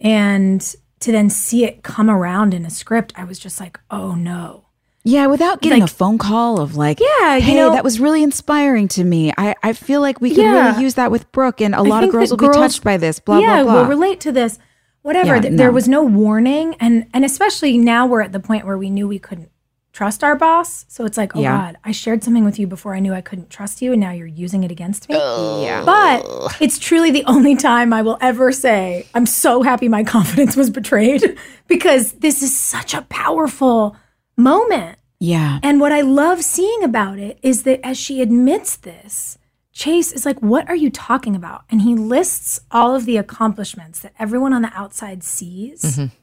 [0.00, 4.14] and to then see it come around in a script i was just like oh
[4.14, 4.65] no
[5.06, 8.00] Yeah, without getting Like- a phone call of like, Yeah, you hey, know- that was
[8.00, 9.32] really inspiring to me.
[9.38, 10.70] I, I feel like we could Yeah.
[10.70, 12.96] really use that with Brooke, and a I lot of girls will be touched by
[12.96, 13.20] this.
[13.20, 13.82] Blah yeah, blah blah.
[13.82, 14.58] will relate to this.
[15.02, 15.36] Whatever.
[15.36, 15.74] Yeah, Th- There no.
[15.74, 19.20] was no warning, and and especially now we're at the point where we knew we
[19.20, 19.48] couldn't
[19.92, 20.84] trust our boss.
[20.88, 21.56] So it's like, oh Yeah.
[21.56, 24.10] God, I shared something with you before I knew I couldn't trust you, and now
[24.10, 25.14] you're using it against me.
[25.14, 25.84] yeah.
[25.86, 30.56] But it's truly the only time I will ever say I'm so happy my confidence
[30.56, 31.38] was betrayed
[31.68, 33.94] because this is such a powerful
[34.36, 34.98] moment.
[35.18, 35.60] Yeah.
[35.62, 39.38] And what I love seeing about it is that as she admits this,
[39.72, 41.64] Chase is like, What are you talking about?
[41.70, 45.82] And he lists all of the accomplishments that everyone on the outside sees.
[45.82, 46.14] Mm-hmm.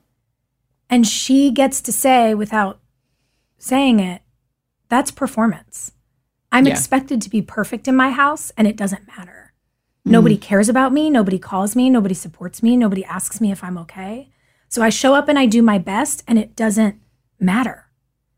[0.89, 2.79] And she gets to say, without
[3.57, 4.21] saying it,
[4.89, 5.91] that's performance.
[6.51, 6.73] I'm Yeah.
[6.73, 9.53] expected to be perfect in my house, and it doesn't matter.
[10.01, 10.11] Mm-hmm.
[10.11, 11.09] Nobody cares about me.
[11.09, 11.89] Nobody calls me.
[11.89, 12.77] Nobody supports me.
[12.77, 14.29] Nobody asks me if I'm okay.
[14.69, 16.97] So I show up and I do my best, and it doesn't
[17.39, 17.82] matter.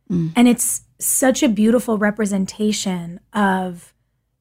[0.09, 0.33] Mm.
[0.35, 3.93] And it's such a beautiful representation of,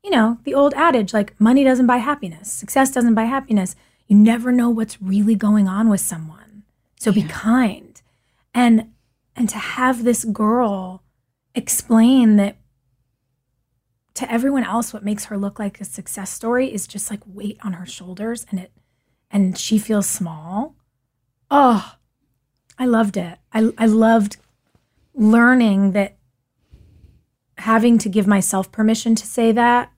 [0.03, 3.74] you know, the old adage like money doesn't buy happiness, success doesn't buy happiness.
[4.07, 6.64] You never know what's really going on with someone.
[6.98, 8.00] So be kind.
[8.55, 8.90] And
[9.37, 11.03] and to have this girl
[11.55, 12.57] explain that
[14.14, 17.59] to everyone else what makes her look like a success story is just like weight
[17.64, 18.72] on her shoulders and it
[19.31, 20.77] and she feels small.
[21.50, 21.96] Oh,
[22.79, 23.38] I loved it.
[23.53, 24.37] I I loved
[25.14, 26.16] learning that
[27.59, 29.92] having to give myself permission to say that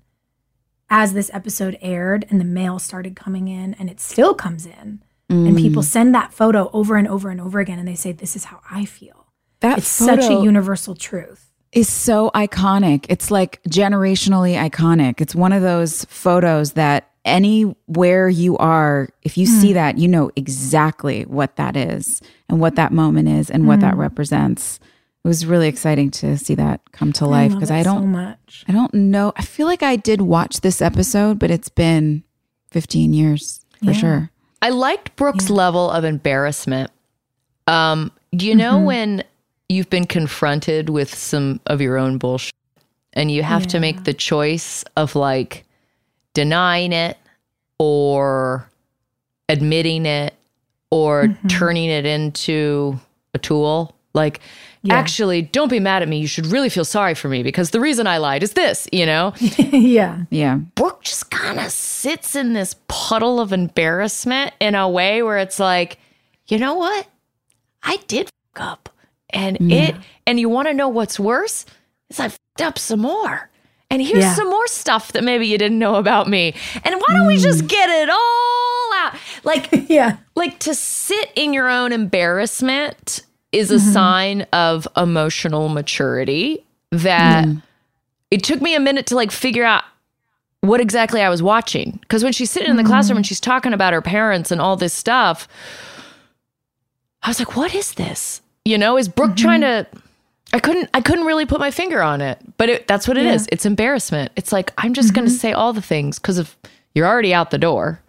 [0.89, 5.03] as this episode aired and the mail started coming in and it still comes in
[5.29, 5.61] and mm.
[5.61, 8.45] people send that photo over and over and over again and they say this is
[8.45, 9.27] how I feel.
[9.61, 11.51] That It's such a universal truth.
[11.73, 13.07] is so iconic.
[13.09, 15.21] It's like generationally iconic.
[15.21, 19.75] It's one of those photos that anywhere you are, if you see mm.
[19.75, 23.95] that, you know exactly what that is and what that moment is and what that
[23.95, 23.99] mm.
[23.99, 24.79] represents.
[25.27, 28.65] It was really exciting to see that come to life because it I don't much.
[28.69, 29.33] I don't know.
[29.35, 32.23] I feel like I did watch this episode, but it's been
[32.71, 34.31] 15 years for sure.
[34.63, 36.93] I liked Brooke's level of embarrassment.
[37.67, 39.25] Um, do you know when
[39.69, 42.55] you've been confronted with some of your own bullshit
[43.13, 45.65] and you have to make the choice of like
[46.35, 47.19] denying it
[47.81, 48.71] or
[49.49, 50.35] admitting it
[50.93, 53.01] or turning it into
[53.35, 53.97] a tool?
[54.15, 54.41] Like,
[54.91, 56.19] actually, don't be mad at me.
[56.19, 59.07] You should really feel sorry for me because the reason I lied is this, you
[59.07, 59.33] know?
[59.59, 60.25] yeah.
[60.31, 60.57] Yeah.
[60.75, 65.59] Brooke just kind of sits in this puddle of embarrassment in a way where it's
[65.59, 65.99] like,
[66.49, 67.07] you know what?
[67.83, 68.89] I did fuck up.
[69.31, 69.97] And it
[70.27, 71.67] and you want to know what's worse?
[72.11, 73.51] Is I fucked up some more.
[73.91, 74.35] And here's Yeah.
[74.35, 76.55] some more stuff that maybe you didn't know about me.
[76.85, 77.43] And why don't we mm.
[77.43, 79.15] just get it all out?
[79.45, 80.17] Like Yeah.
[80.35, 83.93] like to sit in your own embarrassment is a mm-hmm.
[83.93, 87.63] sign of emotional maturity that mm.
[88.31, 89.85] it took me a minute to like figure out
[90.61, 91.99] what exactly I was watching.
[92.03, 92.91] Because when she's sitting in the mm-hmm.
[92.91, 95.49] classroom and she's talking about her parents and all this stuff,
[97.23, 98.43] I was like, what is this?
[98.65, 99.97] You know, is Brooke trying mm-hmm.
[99.97, 100.03] to
[100.53, 102.39] I couldn't I couldn't really put my finger on it.
[102.57, 103.49] But it, that's what it is.
[103.51, 104.33] It's embarrassment.
[104.37, 106.57] It's like I'm just gonna say all the things because if
[106.95, 108.01] you're already out the door,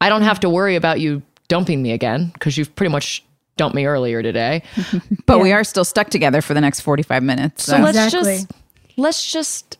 [0.00, 3.24] I don't have to worry about you dumping me again because you've pretty much
[3.56, 4.62] dumped me earlier today.
[5.26, 7.64] But we are still stuck together for the next 45 minutes.
[7.64, 8.34] So So, let's Exactly.
[8.36, 8.52] just
[8.96, 9.78] let's just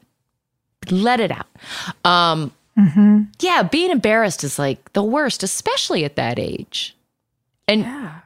[0.91, 1.47] let it out.
[2.05, 2.53] Um,
[3.41, 6.97] Yeah, being embarrassed is like the worst, especially at that age.
[7.69, 8.21] And yeah,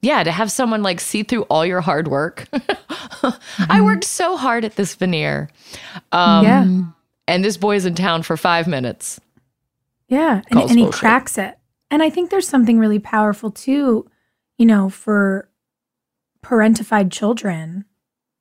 [0.00, 2.46] yeah to have someone like see through all your hard work.
[3.68, 5.48] I worked so hard at this veneer,
[6.12, 6.66] um, yeah.
[7.28, 9.20] and this boy's in town for five minutes.
[10.08, 10.42] Yeah.
[10.50, 11.56] And, and he cracks it.
[11.94, 14.10] And I think there's something really powerful too,
[14.58, 15.48] you know, for
[16.44, 17.84] parentified children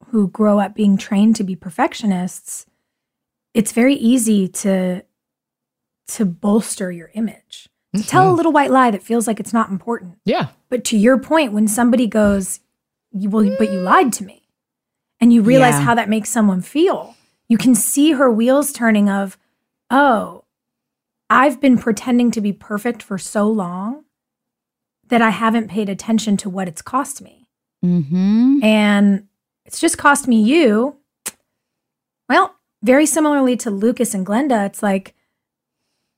[0.07, 2.65] who grow up being trained to be perfectionists.
[3.53, 5.03] It's very easy to
[6.07, 7.69] to bolster your image.
[7.93, 8.07] To mm-hmm.
[8.07, 10.17] tell a little white lie that feels like it's not important.
[10.25, 12.59] Yeah, But to your point, when somebody goes,
[13.11, 14.49] "You- well, but you lied to me,
[15.21, 15.81] and you realize Yeah.
[15.81, 17.15] how that makes someone feel,
[17.47, 19.37] you can see her wheels turning of,
[19.91, 20.42] oh,
[21.33, 24.05] I've been pretending to be perfect for so long
[25.07, 27.47] that I haven't paid attention to what it's cost me.
[27.81, 29.27] hmm And
[29.65, 30.97] it's just cost me you.
[32.29, 35.15] Well, very similarly to Lucas and Glenda, it's like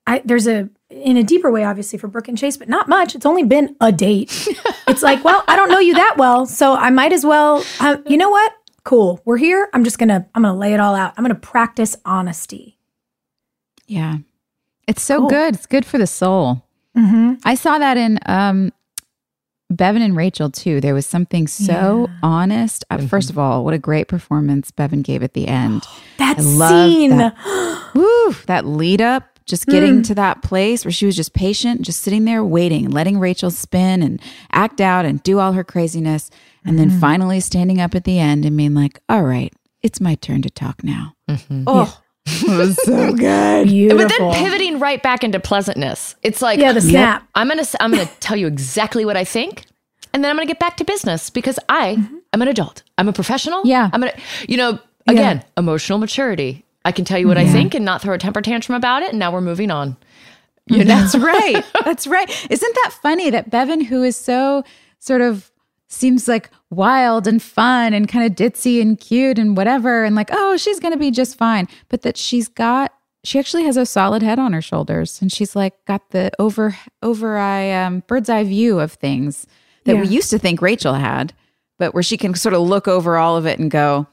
[0.06, 3.16] I there's a in a deeper way, obviously, for Brooke and Chase, but not much.
[3.16, 4.48] It's only been a date.
[4.88, 7.64] it's like, well, I don't know you that well, so I might as well.
[7.80, 8.54] Uh, you know what?
[8.84, 9.20] Cool.
[9.26, 9.70] We're here.
[9.74, 11.14] I'm just gonna I'm gonna lay it all out.
[11.18, 12.78] I'm gonna practice honesty.
[13.88, 14.18] Yeah.
[14.88, 15.30] It's so Cool.
[15.30, 15.56] good.
[15.56, 16.64] It's good for the soul.
[16.98, 17.34] Mm-hmm.
[17.44, 18.72] I saw that in um,
[19.72, 20.80] Bevin and Rachel too.
[20.80, 22.86] There was something so honest.
[22.90, 25.84] Uh, First of all, what a great performance Bevin gave at the end.
[26.18, 27.18] That I scene.
[27.18, 27.92] that.
[27.96, 28.34] Woo!
[28.48, 32.24] That lead up, just getting to that place where she was just patient, just sitting
[32.26, 34.22] there waiting, letting Rachel spin and
[34.52, 36.30] act out and do all her craziness,
[36.66, 40.16] and then finally standing up at the end and being like, "All right, it's my
[40.16, 41.14] turn to talk now."
[41.68, 43.68] Oh, it was so good.
[43.68, 43.98] Beautiful.
[44.08, 46.16] but then pivoting right back into pleasantness.
[46.24, 47.28] It's like Yeah, the snap.
[47.36, 49.66] I'm gonna I'm gonna tell you exactly what I think,
[50.14, 52.18] and then I'm gonna get back to business because I mm-hmm.
[52.34, 52.84] am an adult.
[52.98, 53.62] I'm a professional.
[53.66, 53.90] Yeah.
[53.92, 56.66] I'm gonna you know again emotional maturity.
[56.86, 59.10] I can tell you what I think and not throw a temper tantrum about it.
[59.10, 59.98] And now we're moving on.
[60.68, 60.96] You know?
[61.02, 61.66] That's right.
[61.84, 62.30] That's right.
[62.52, 64.64] Isn't that funny that Bevin, who is so
[65.00, 65.52] sort of
[65.96, 70.30] seems like wild and fun and kind of ditzy and cute and whatever, and like,
[70.32, 72.94] oh, she's going to be just fine, but that she's got,
[73.24, 76.78] she actually has a solid head on her shoulders and she's like got the over,
[77.02, 79.48] over eye, um, bird's eye view of things
[79.86, 81.34] that we used to think Rachel had,
[81.80, 84.08] but where she can sort of look over all of it and go,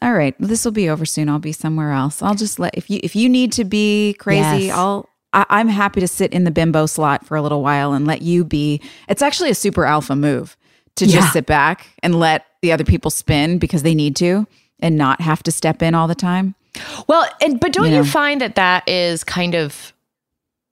[0.00, 1.28] all right, this will be over soon.
[1.28, 2.22] I'll be somewhere else.
[2.22, 4.76] I'll just let if you if you need to be crazy, Yes.
[4.76, 8.06] I'll I, I'm happy to sit in the bimbo slot for a little while and
[8.06, 8.80] let you be.
[9.08, 10.56] It's actually a super alpha move
[10.96, 14.46] to just sit back and let the other people spin because they need to
[14.80, 16.54] and not have to step in all the time.
[17.06, 19.92] Well, and but don't You you, find that that is kind of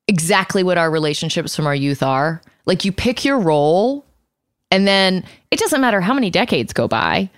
[0.08, 2.42] exactly what our relationships from our youth are?
[2.66, 4.04] Like you pick your role,
[4.70, 7.30] and then it doesn't matter how many decades go by.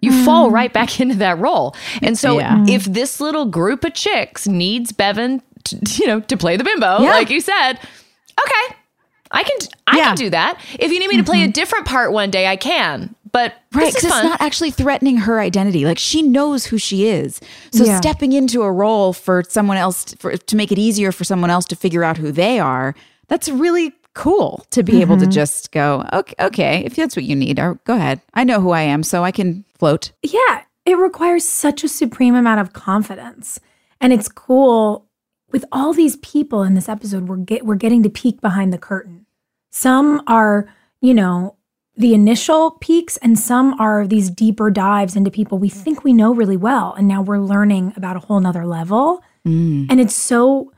[0.00, 0.24] You mm-hmm.
[0.24, 1.74] fall right back into that role.
[2.02, 2.64] And so Yeah.
[2.68, 7.02] if this little group of chicks needs Bevin, to, you know, to play the bimbo,
[7.02, 7.10] Yeah.
[7.10, 8.76] like you said, okay,
[9.32, 10.04] I can, I Yeah.
[10.08, 10.60] can do that.
[10.78, 11.52] If you need me to play a mm-hmm.
[11.52, 13.14] different part one day, I can.
[13.32, 15.86] But Right, this is because it's not actually threatening her identity.
[15.86, 17.40] Like she knows who she is.
[17.72, 17.98] So Yeah.
[17.98, 21.64] stepping into a role for someone else for to make it easier for someone else
[21.66, 22.94] to figure out who they are,
[23.28, 25.30] that's really cool to be able to mm-hmm.
[25.30, 28.20] just go, okay, okay, if that's what you need, or go ahead.
[28.34, 30.12] I know who I am, so I can float.
[30.22, 33.58] Yeah, it requires such a supreme amount of confidence.
[34.02, 35.08] And it's cool
[35.52, 38.78] with all these people in this episode, we're get we're getting to peek behind the
[38.78, 39.21] curtain.
[39.72, 41.56] Some are, you know,
[41.96, 46.32] the initial peaks and some are these deeper dives into people we think we know
[46.32, 46.94] really well.
[46.94, 49.22] And now we're learning about a whole nother level.
[49.46, 49.86] Mm.
[49.90, 50.72] And it's so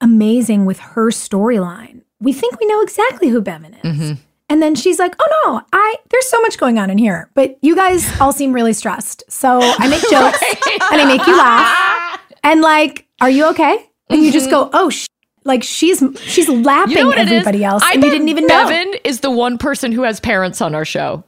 [0.00, 2.02] amazing with her storyline.
[2.20, 3.82] We think we know exactly who Bevin is.
[3.82, 4.12] Mm-hmm.
[4.48, 7.56] And then she's like, "Oh no, I there's so much going on in here, but
[7.62, 9.22] you guys all seem really stressed.
[9.28, 10.42] So I make jokes
[10.90, 12.20] and I make you laugh.
[12.42, 14.70] And like, are you okay?" And you just mm-hmm.
[14.70, 15.06] go, "Oh, sh-.
[15.44, 17.32] Like she's she's lapping you know what it is?
[17.32, 20.02] everybody else, I and you bet didn't even know." Bevin is the one person who
[20.02, 21.24] has parents on our show.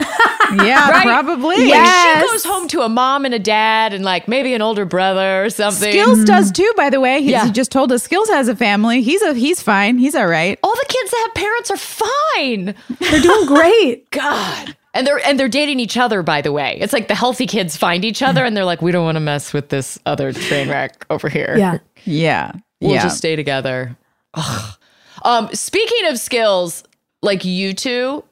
[0.52, 1.04] Yeah, Right?
[1.04, 1.56] probably.
[1.56, 2.26] Like Yes.
[2.26, 5.44] she goes home to a mom and a dad and like maybe an older brother
[5.44, 5.90] or something.
[5.90, 6.24] Skills mm-hmm.
[6.24, 7.22] does too, by the way.
[7.22, 7.46] He's, Yeah.
[7.46, 9.00] He just told us Skills has a family.
[9.00, 9.96] He's a he's fine.
[9.96, 10.58] He's all right.
[10.62, 12.74] All the kids that have parents are fine.
[13.00, 14.10] They're doing great.
[14.10, 14.76] God.
[14.92, 16.76] And they're and they're dating each other, by the way.
[16.82, 19.20] It's like the healthy kids find each other and they're like, we don't want to
[19.20, 21.54] mess with this other train wreck over here.
[21.56, 21.78] Yeah.
[22.04, 22.52] Yeah.
[22.82, 23.02] We'll yeah.
[23.02, 23.96] just stay together.
[24.34, 24.76] Ugh.
[25.24, 26.82] Um, speaking of skills,
[27.22, 28.24] like you two,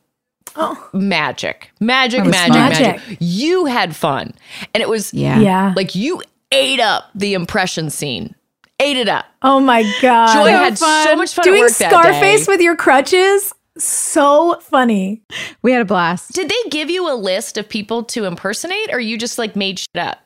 [0.92, 3.16] magic, magic, magic, magic, Magic.
[3.20, 4.34] You had fun,
[4.74, 5.38] and it was yeah.
[5.40, 5.72] Yeah.
[5.76, 8.34] like you ate up the impression scene,
[8.80, 9.26] ate it up.
[9.42, 10.34] oh my god.
[10.34, 12.52] Joy had so much fun at Doing work that Scarface day.
[12.52, 13.54] with your crutches.
[13.78, 15.22] So funny.
[15.62, 16.32] We had a blast.
[16.32, 19.78] Did they give you a list of people to impersonate, or you just like made
[19.78, 20.18] shit up?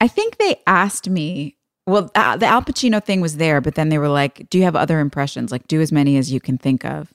[0.00, 1.55] I think they asked me.
[1.86, 4.64] Well, uh, the Al Pacino thing was there, but then they were like, "Do you
[4.64, 5.52] have other impressions?
[5.52, 7.12] Like, do as many as you can think of."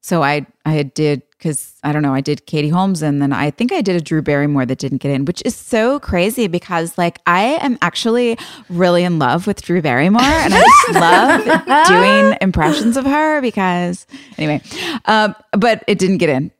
[0.00, 2.14] So I, I did because I don't know.
[2.14, 4.98] I did Katie Holmes, and then I think I did a Drew Barrymore that didn't
[4.98, 8.36] get in, which is so crazy because like I am actually
[8.68, 10.92] really in love with Drew Barrymore, and I just
[11.68, 14.06] love doing impressions of her because
[14.38, 14.60] anyway,
[15.06, 16.50] um, but it didn't get in.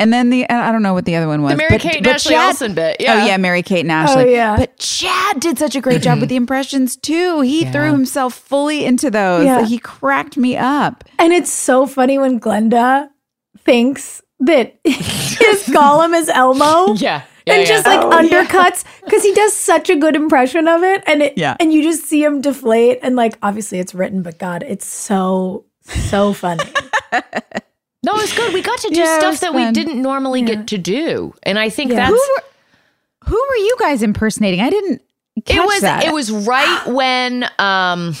[0.00, 1.52] And then the I don't know what the other one was.
[1.52, 3.14] The Mary but- Kate and but Ashley Chad- Olsen bit, oh, yeah.
[3.22, 4.22] Oh yeah, Mary Kate and Ashley.
[4.24, 4.56] Oh yeah.
[4.56, 7.42] But Chad did such a great job with the impressions too.
[7.42, 9.44] He threw himself fully into those.
[9.44, 9.64] Yeah.
[9.64, 11.04] He cracked me up.
[11.18, 13.10] And it's so funny when Glenda
[13.58, 16.94] thinks that his Gollum is Elmo.
[17.46, 21.02] Yeah, and just like oh, undercuts because he does such a good impression of it,
[21.06, 21.56] and it, Yeah.
[21.58, 25.64] and you just see him deflate, and like obviously it's written, but God, it's so
[25.82, 26.62] so funny.
[28.02, 28.54] No, it was good.
[28.54, 29.66] We got to do Yeah, stuff that fun.
[29.66, 31.96] we didn't normally get to do, and I think Yeah.
[31.96, 32.42] that's Who were
[33.26, 34.60] who were you guys impersonating?
[34.60, 35.02] I didn't
[35.44, 36.04] catch it was that.
[36.04, 38.14] it was right when um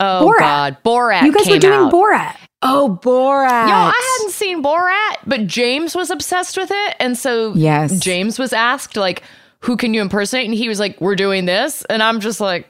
[0.00, 0.38] oh Borat.
[0.40, 1.92] god Borat you guys were doing out.
[1.92, 2.34] Borat.
[2.62, 3.68] oh Borat.
[3.68, 8.00] Yo, I hadn't seen Borat, but James was obsessed with it, and so Yes.
[8.00, 9.22] James was asked like,
[9.60, 12.68] "Who can you impersonate?" And he was like, "We're doing this," and I'm just like,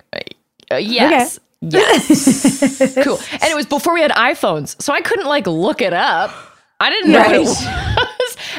[0.71, 2.95] uh, "Yes." Yes.
[3.05, 3.19] cool.
[3.33, 4.81] And it was before we had iPhones.
[4.83, 6.35] So I couldn't like look it up.
[6.81, 7.67] I didn't know what it was.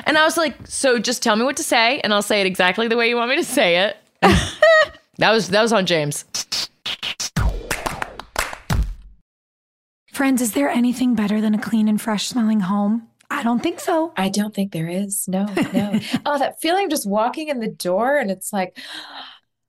[0.06, 2.48] And I was like, so just tell me what to say and I'll say it
[2.48, 3.98] exactly the way you want me to say it.
[5.18, 6.26] that was that was on James.
[10.12, 13.08] Friends, is there anything better than a clean and fresh smelling home?
[13.30, 14.14] I don't think so.
[14.16, 15.28] I don't think there is.
[15.28, 16.00] No, no.
[16.26, 18.78] oh, that feeling just walking in the door and it's like,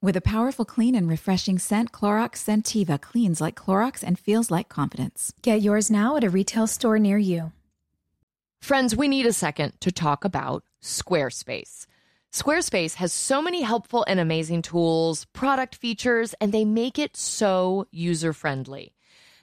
[0.00, 4.68] With a powerful clean and refreshing scent, Clorox Scentiva cleans like Clorox and feels like
[4.68, 5.32] confidence.
[5.42, 7.50] Get yours now at a retail store near you.
[8.62, 11.86] Friends, we need a second to talk about Squarespace.
[12.32, 17.88] Squarespace has so many helpful and amazing tools, product features, and they make it so
[17.90, 18.94] user friendly.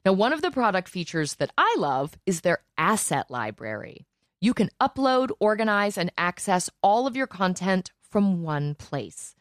[0.05, 4.05] Now, one of the product features that I love is their asset library.
[4.39, 9.34] You can upload, organize, and access all of your content from one place.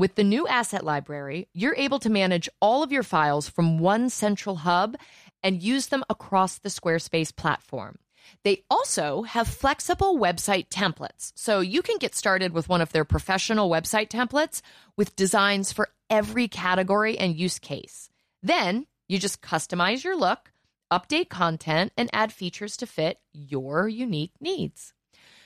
[0.00, 4.08] With the new asset library, you're able to manage all of your files from one
[4.08, 4.96] central hub
[5.42, 7.98] and use them across the Squarespace platform.
[8.42, 11.32] They also have flexible website templates.
[11.34, 14.62] So you can get started with one of their professional website templates
[14.96, 18.08] with designs for every category and use case.
[18.42, 20.50] Then you just customize your look,
[20.90, 24.94] update content, and add features to fit your unique needs.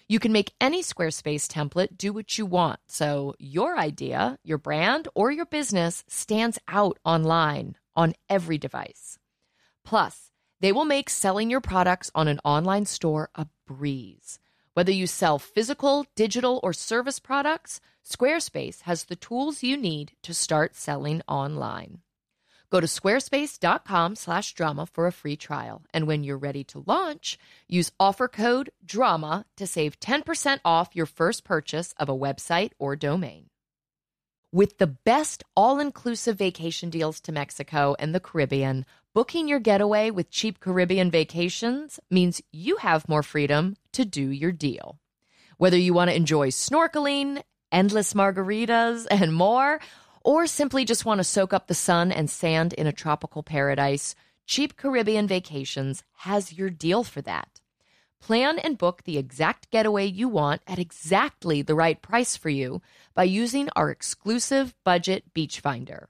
[0.07, 2.79] You can make any Squarespace template do what you want.
[2.89, 9.19] So your idea, your brand, or your business stands out online on every device.
[9.83, 10.31] Plus,
[10.61, 14.39] they will make selling your products on an online store a breeze.
[14.75, 20.35] Whether you sell physical, digital, or service products, Squarespace has the tools you need to
[20.35, 22.01] start selling online.
[22.71, 25.83] Go to squarespace.com slash drama for a free trial.
[25.93, 27.39] And when you're ready to launch,
[27.69, 32.97] use offer code DRAMA to save 10% off your first purchase of a website or
[32.97, 33.51] domain.
[34.55, 40.11] With the best all inclusive vacation deals to Mexico and the Caribbean, booking your getaway
[40.11, 45.01] with cheap Caribbean vacations means you have more freedom to do your deal.
[45.59, 47.43] Whether you want to enjoy snorkeling,
[47.73, 49.81] endless margaritas, and more,
[50.25, 54.15] or simply just want to soak up the sun and sand in a tropical paradise,
[54.47, 57.61] Cheap Caribbean Vacations has your deal for that.
[58.21, 62.81] Plan and book the exact getaway you want at exactly the right price for you
[63.15, 66.09] by using our exclusive budget beach finder.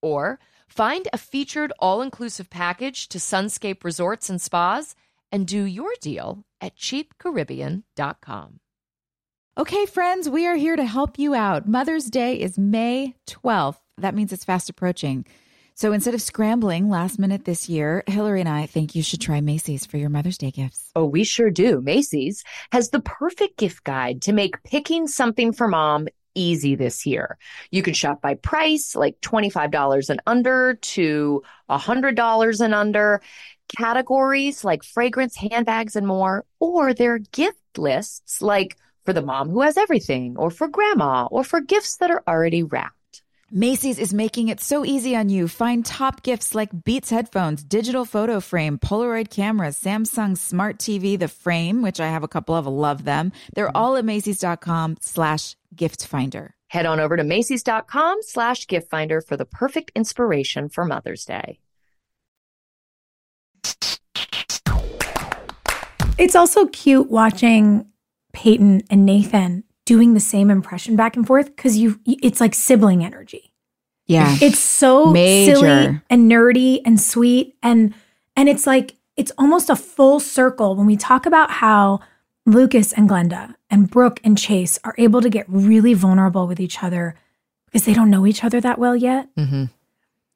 [0.00, 0.38] Or
[0.68, 4.94] find a featured all inclusive package to Sunscape Resorts and Spas
[5.32, 8.60] and do your deal at cheapcaribbean.com.
[9.58, 11.66] Okay, friends, we are here to help you out.
[11.66, 13.78] Mother's Day is May 12th.
[13.96, 15.24] That means it's fast approaching.
[15.74, 19.40] So instead of scrambling last minute this year, Hilarie and I think you should try
[19.40, 20.90] Macy's for your Mother's Day gifts.
[20.94, 21.80] Oh, we sure do.
[21.80, 27.38] Macy's has the perfect gift guide to make picking something for mom easy this year.
[27.70, 33.22] You can shop by price, like $25 and under to $100 and under,
[33.74, 38.76] categories like fragrance, handbags, and more, or their gift lists like
[39.06, 42.62] for the mom who has everything, or for grandma, or for gifts that are already
[42.62, 43.22] wrapped.
[43.52, 45.46] Macy's is making it so easy on you.
[45.46, 51.28] Find top gifts like Beats headphones, digital photo frame, Polaroid cameras, Samsung smart TV, the
[51.28, 53.30] frame, which I have a couple of, love them.
[53.54, 56.54] They're all at Macy's.com slash gift finder.
[56.66, 61.60] Head on over to Macy's.com slash gift finder for the perfect inspiration for Mother's Day.
[66.18, 67.86] It's also cute watching
[68.36, 73.02] Peyton and Nathan doing the same impression back and forth because you it's like sibling
[73.02, 73.52] energy.
[74.06, 74.36] Yeah.
[74.42, 75.56] It's so Major.
[75.56, 77.94] silly and nerdy and sweet and
[78.36, 82.00] and it's like it's almost a full circle when we talk about how
[82.44, 86.82] Lucas and Glenda and Brooke and Chase are able to get really vulnerable with each
[86.82, 87.14] other
[87.64, 89.34] because they don't know each other that well yet.
[89.34, 89.64] Mm-hmm.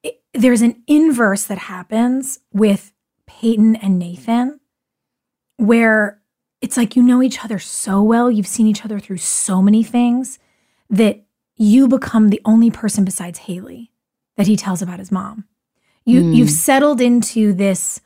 [0.02, 2.92] It- there's an inverse that happens with
[3.26, 4.58] Peyton and Nathan
[5.58, 6.19] where
[6.60, 9.82] it's like you know each other so well, you've seen each other through so many
[9.82, 10.38] things
[10.88, 11.22] that
[11.56, 13.90] you become the only person besides Haley
[14.36, 15.44] that he tells about his mom.
[16.04, 16.32] You Hmm.
[16.32, 18.00] you've settled into this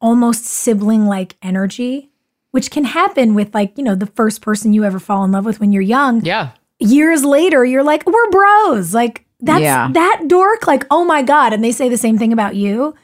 [0.00, 2.10] almost sibling like energy,
[2.52, 5.44] which can happen with like, you know, the first person you ever fall in love
[5.44, 6.24] with when you're young.
[6.24, 6.50] Yeah.
[6.78, 8.94] Years later, you're like, we're bros.
[8.94, 9.90] Like that's Yeah.
[9.92, 11.52] that dork, like, oh my God.
[11.52, 12.94] And they say the same thing about you.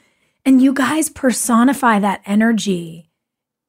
[0.45, 3.06] And you guys personify that energy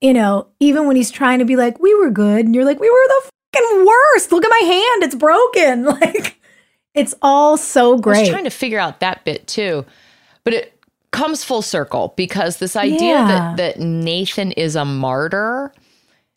[0.01, 2.81] you know, even when he's trying to be like, we were good, and you're like,
[2.81, 4.33] we were the fucking worst.
[4.33, 5.85] Look at my hand, it's broken.
[6.01, 6.41] Like,
[6.95, 8.29] it's all so I was great.
[8.31, 9.85] trying to figure out that bit too,
[10.45, 10.81] but it
[11.11, 13.27] comes full circle because this idea Yeah.
[13.29, 15.73] that that Nathan is a martyr.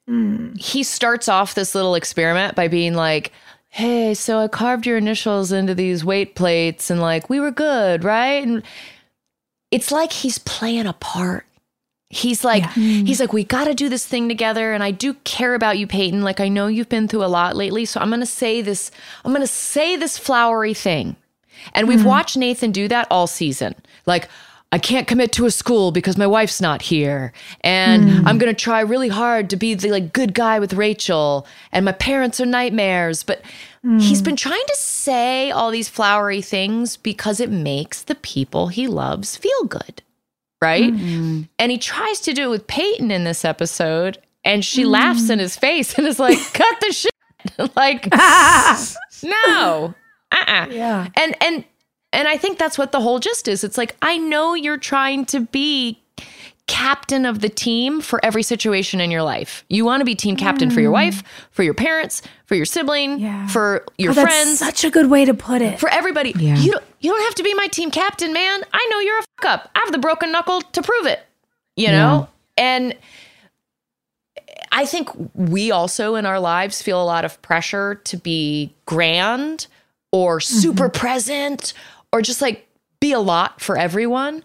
[0.10, 0.58] Mm.
[0.60, 3.32] He starts off this little experiment by being like,
[3.70, 8.04] "Hey, so I carved your initials into these weight plates, and like we were good,
[8.04, 8.62] right?" And
[9.72, 11.46] it's like he's playing a part.
[12.12, 13.08] He's like, mm.
[13.08, 14.74] he's like, we got to do this thing together.
[14.74, 16.24] And I do care about you, Peyton.
[16.24, 17.86] Like, I know you've been through a lot lately.
[17.86, 18.92] So I'm going to say this,
[19.24, 21.16] I'm going to say this flowery thing.
[21.74, 22.06] And we've mm.
[22.06, 23.76] watched Nathan do that all season.
[24.06, 24.28] Like,
[24.74, 27.32] I can't commit to a school because my wife's not here.
[27.62, 28.28] And mm.
[28.28, 31.48] I'm going to try really hard to be the like good guy with Rachel.
[31.72, 33.24] And my parents are nightmares.
[33.24, 33.42] But
[34.00, 38.86] he's been trying to say all these flowery things because it makes the people he
[38.86, 40.02] loves feel good
[40.62, 40.94] right?
[40.94, 41.44] Mm-hmm.
[41.60, 44.92] And he tries to do it with Peyton in this episode, and she mm-hmm.
[44.92, 47.12] laughs in his face and is like, "Cut the shit!"
[47.76, 48.08] like,
[49.24, 49.94] no,
[50.32, 50.68] uh-uh.
[50.70, 51.08] Yeah.
[51.16, 51.66] And and
[52.14, 53.64] and I think that's what the whole gist is.
[53.64, 56.02] It's like I know you're trying to be
[56.68, 59.66] captain of the team for every situation in your life.
[59.68, 60.94] You want to be team captain for your mm.
[60.94, 63.48] wife, for your parents, for your sibling, Yeah.
[63.48, 65.80] for your Oh, that's friends such a good way to put it.
[65.80, 66.34] for everybody.
[66.38, 66.56] Yeah.
[66.56, 68.64] You don't, you don't have to be my team captain, man.
[68.72, 69.72] I know you're a fuck up.
[69.76, 71.20] I have the broken knuckle to prove it.
[71.76, 72.28] You know?
[72.58, 72.96] And
[74.72, 79.68] I think we also in our lives feel a lot of pressure to be grand
[80.12, 81.74] or super present
[82.14, 82.68] or just like
[83.00, 84.44] be a lot for everyone.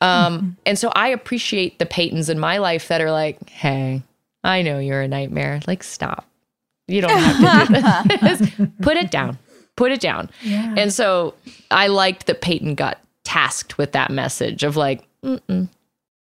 [0.00, 4.02] Um, And so I appreciate the Peytons in my life that are like, hey,
[4.44, 5.60] I know you're a nightmare.
[5.66, 6.26] Like, stop.
[6.86, 8.68] You don't have to do this.
[8.80, 9.38] Put it down.
[9.76, 10.30] Put it down.
[10.42, 10.74] Yeah.
[10.76, 11.34] And so
[11.70, 15.06] I liked that Peyton got tasked with that message of like,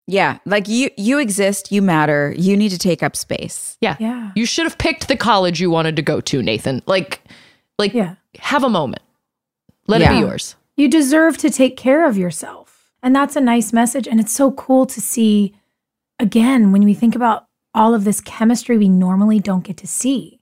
[0.07, 3.77] Yeah, like you you exist, you matter, you need to take up space.
[3.81, 4.31] yeah, Yeah.
[4.35, 6.81] you should have picked the college you wanted to go to, Nathan.
[6.85, 7.21] Like,
[7.79, 8.15] like, Yeah.
[8.39, 9.01] have a moment.
[9.87, 10.55] Let it be yours.
[10.77, 12.91] You deserve to take care of yourself.
[13.01, 14.07] And that's a nice message.
[14.07, 15.53] And it's so cool to see,
[16.19, 20.34] again, when we think about all of this chemistry we normally don't get to see.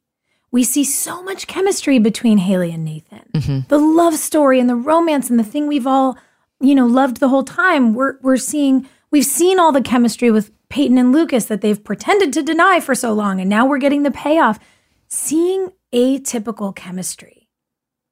[0.54, 3.66] We see so much chemistry between Haley and Nathan.
[3.68, 6.18] The love story and the romance and the thing we've all,
[6.62, 7.94] you know, loved the whole time.
[7.94, 12.32] We're we're seeing we've seen all the chemistry with Peyton and Lucas that they've pretended
[12.34, 13.42] to deny for so long.
[13.42, 14.60] And now we're getting the payoff.
[15.08, 17.50] Seeing atypical chemistry.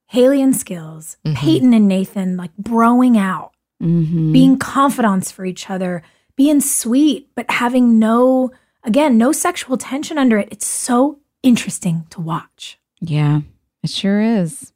[0.08, 4.32] Haley and Skills, Peyton and Nathan like broing out, Mm-hmm.
[4.34, 6.04] being confidants for each other,
[6.36, 8.52] being sweet, but having no,
[8.84, 10.50] again, no sexual tension under it.
[10.52, 12.80] It's so interesting to watch.
[13.00, 13.42] Yeah,
[13.84, 14.74] it sure is.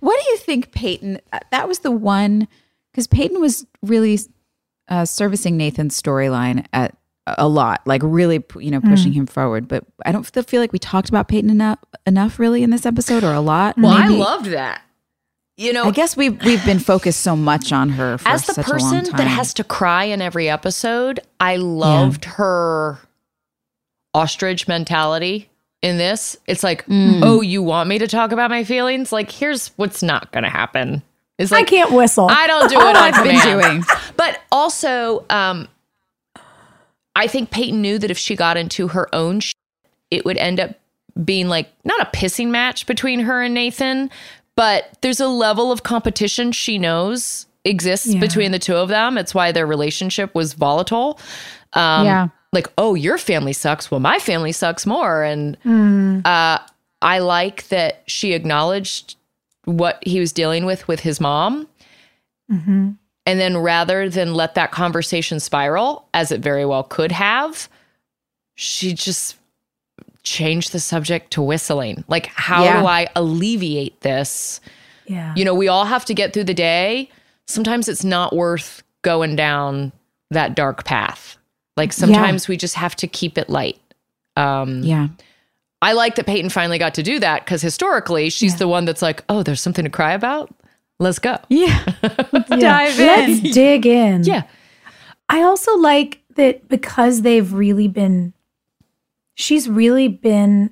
[0.00, 1.20] What do you think, Peyton?
[1.32, 2.48] uh, That was the one
[2.92, 4.18] because Peyton was really
[4.88, 6.96] uh, servicing Nathan's storyline at
[7.26, 9.66] a lot, like really, you know, pushing him forward.
[9.68, 12.86] But I don't feel feel like we talked about Peyton enough, enough really in this
[12.86, 13.76] episode, or a lot.
[13.76, 14.82] Well, I loved that.
[15.58, 18.54] You know, I guess we've we've been focused so much on her for as the
[18.54, 19.16] such a long person time.
[19.16, 22.98] that has to cry in every episode, I loved her
[24.14, 25.48] ostrich mentality
[25.86, 26.36] in this.
[26.46, 27.20] It's like, Mm.
[27.22, 29.12] oh, you want me to talk about my feelings?
[29.12, 31.02] Like, here's what's not going to happen.
[31.38, 32.28] It's like I can't whistle.
[32.30, 33.84] I don't do it on I've been doing.
[34.16, 35.68] But also, um,
[37.14, 39.52] I think Peyton knew that if she got into her own sh-
[40.10, 40.70] it would end up
[41.24, 44.10] being like not a pissing match between her and Nathan,
[44.54, 48.20] but there's a level of competition she knows exists Yeah.
[48.20, 49.18] between the two of them.
[49.18, 51.18] It's why their relationship was volatile.
[51.72, 52.28] Um, Yeah.
[52.52, 53.90] Like, oh, your family sucks.
[53.90, 55.22] Well, my family sucks more.
[55.22, 55.56] And
[56.24, 56.58] uh,
[57.02, 59.16] I like that she acknowledged
[59.64, 61.68] what he was dealing with with his mom.
[62.50, 62.90] Mm-hmm.
[63.26, 67.68] And then rather than let that conversation spiral, as it very well could have,
[68.54, 69.36] she just
[70.22, 72.04] changed the subject to whistling.
[72.08, 72.80] Like, how Yeah.
[72.80, 74.60] do I alleviate this?
[75.06, 75.34] yeah.
[75.36, 77.10] You know, we all have to get through the day.
[77.46, 79.92] Sometimes it's not worth going down
[80.30, 81.36] that dark path.
[81.76, 83.78] Like, sometimes we just have to keep it light.
[84.36, 85.08] Um, yeah,
[85.82, 89.02] I like that Peyton finally got to do that because historically, she's the one that's
[89.02, 90.54] like, oh, there's something to cry about.
[90.98, 91.38] Let's go.
[91.48, 91.84] yeah.
[92.02, 92.40] Yeah.
[92.48, 93.06] Dive in.
[93.06, 94.24] Let's dig in.
[94.24, 94.44] Yeah.
[95.28, 98.32] I also like that because they've really been,
[99.34, 100.70] she's really been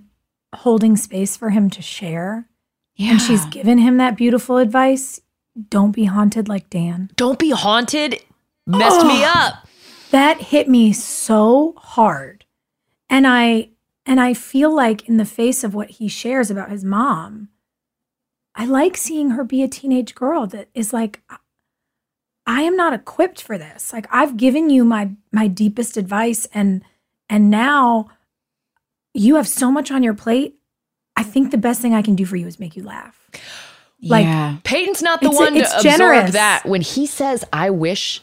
[0.54, 2.48] holding space for him to share.
[2.96, 3.12] yeah.
[3.12, 5.20] And she's given him that beautiful advice.
[5.68, 7.10] Don't be haunted like Dan.
[7.16, 8.20] Don't be haunted.
[8.66, 9.63] Messed me up.
[10.14, 12.44] That hit me so hard.
[13.10, 13.70] And I
[14.06, 17.48] and I feel like in the face of what he shares about his mom,
[18.54, 21.20] I like seeing her be a teenage girl that is like
[22.46, 23.92] I am not equipped for this.
[23.92, 26.84] Like I've given you my my deepest advice and
[27.28, 28.06] and now
[29.14, 30.54] you have so much on your plate.
[31.16, 33.28] I think the best thing I can do for you is make you laugh.
[34.00, 34.58] like- yeah.
[34.62, 36.32] Peyton's not the one it's to absorb generous.
[36.34, 36.62] that.
[36.66, 38.20] When he says, I wish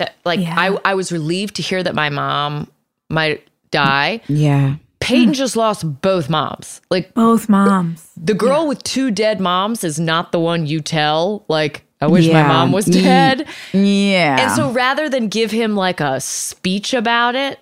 [0.00, 0.54] that, like, Yeah.
[0.58, 2.68] I, I was relieved to hear that my mom
[3.08, 4.20] might die.
[4.28, 4.74] Yeah.
[4.98, 6.80] Peyton just lost both moms.
[6.90, 8.10] Like, Both moms.
[8.16, 12.28] the girl with two dead moms is not the one you tell, like, I wish
[12.28, 13.46] my mom was dead.
[13.72, 14.40] Yeah.
[14.40, 17.58] And so rather than give him like a speech about it,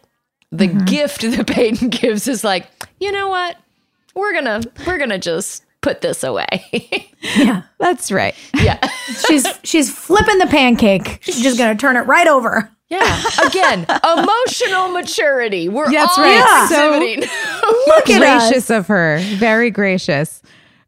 [0.53, 0.85] the Mm-hmm.
[0.87, 2.67] gift that Peyton gives is like,
[3.01, 3.57] you know what?
[4.15, 6.47] We're gonna we're gonna just put this away.
[7.21, 7.63] Yeah.
[7.81, 8.33] that's right.
[8.55, 8.79] yeah.
[9.27, 11.19] She's she's flipping the pancake.
[11.21, 12.71] She's just gonna turn it right over.
[12.89, 13.23] Yeah.
[13.45, 15.69] Again, emotional maturity.
[15.69, 16.69] We're That's all right.
[16.69, 17.29] So- exhibiting.
[17.89, 18.49] Look at us.
[18.51, 19.19] gracious of her.
[19.37, 20.43] Very gracious.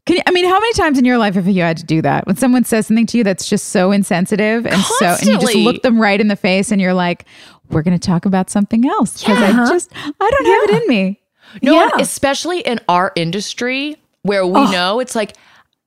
[0.05, 2.01] Can you, I mean, how many times in your life have you had to do
[2.01, 2.25] that?
[2.25, 5.53] When someone says something to you that's just so insensitive and so, and you just
[5.55, 7.25] look them right in the face and you're like,
[7.69, 10.87] we're going to talk about something else because I just, I don't have it in
[10.87, 11.21] me.
[11.61, 11.89] No, Yeah.
[11.91, 15.35] and especially in our industry where we know it's like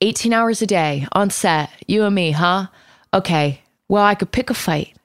[0.00, 2.66] 18 hours a day on set, you and me, huh?
[3.12, 3.60] Okay.
[3.88, 4.96] Well, I could pick a fight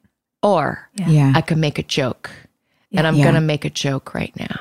[0.42, 1.34] or Yeah.
[1.36, 2.32] I could make a joke.
[2.92, 3.24] And I'm Yeah.
[3.24, 4.60] going to make a joke right now.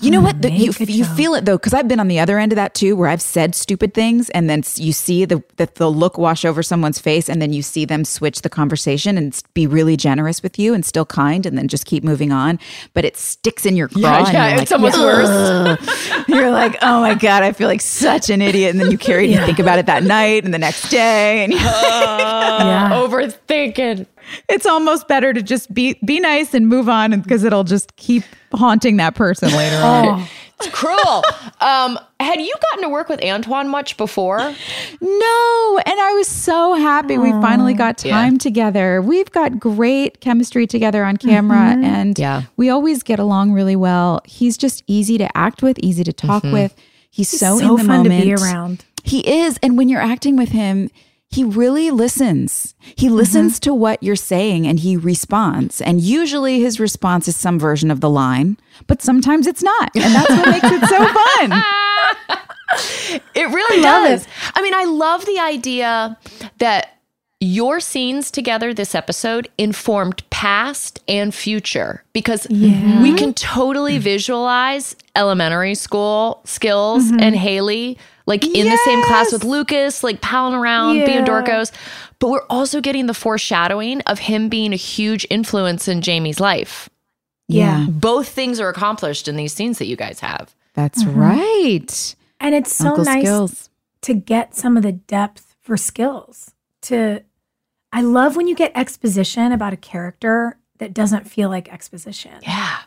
[0.00, 0.42] You know what?
[0.42, 1.16] The, you you joke.
[1.16, 3.22] feel it though, because I've been on the other end of that too, where I've
[3.22, 7.28] said stupid things, and then you see the the, the look wash over someone's face,
[7.28, 10.84] and then you see them switch the conversation and be really generous with you and
[10.84, 12.58] still kind, and then just keep moving on.
[12.92, 14.24] But it sticks in your craw.
[14.26, 16.26] and you're like, almost worse.
[16.28, 19.24] You're like, oh my god, I feel like such an idiot, and then you carry
[19.24, 22.90] it and you think about it that night and the next day, and yeah.
[22.92, 24.06] Overthinking.
[24.48, 28.22] It's almost better to just be be nice and move on, because it'll just keep
[28.52, 30.06] haunting that person later on.
[30.20, 30.28] Oh,
[30.60, 31.22] It's cruel.
[31.60, 34.38] um, had you gotten to work with Antoine much before?
[35.00, 38.12] No, and I was so happy we finally got Yeah.
[38.12, 39.00] time together.
[39.00, 42.42] We've got great chemistry together on camera and Yeah.
[42.56, 44.20] we always get along really well.
[44.26, 46.74] He's just easy to act with, easy to talk with.
[47.10, 48.24] He's, so, so in the fun to moment.
[48.24, 48.84] be around.
[49.02, 50.90] He is, and when you're acting with him,
[51.30, 52.74] he really listens.
[52.80, 53.16] He mm-hmm.
[53.16, 55.80] listens to what you're saying and he responds.
[55.80, 58.56] And usually his response is some version of the line,
[58.88, 59.90] but sometimes it's not.
[59.94, 61.62] And that's what makes it so fun.
[63.34, 64.28] It really love does.
[64.54, 66.16] I mean, I love the idea
[66.58, 67.00] that
[67.40, 75.74] your scenes together this episode informed past and future because we can totally visualize elementary
[75.74, 77.20] school skills mm-hmm.
[77.20, 81.24] and Haley like in the same class with Lucas, like palling around, being Yeah.
[81.24, 81.72] dorkos.
[82.18, 86.88] But we're also getting the foreshadowing of him being a huge influence in Jamie's life.
[87.48, 87.86] Yeah.
[87.88, 90.54] Both things are accomplished in these scenes that you guys have.
[90.74, 91.10] That's uh-huh.
[91.12, 92.14] right.
[92.38, 93.70] And it's so Uncle nice Skills.
[94.02, 96.52] to get some of the depth for skills.
[96.82, 97.22] To
[97.92, 102.32] I love when you get exposition about a character that doesn't feel like exposition.
[102.42, 102.78] Yeah.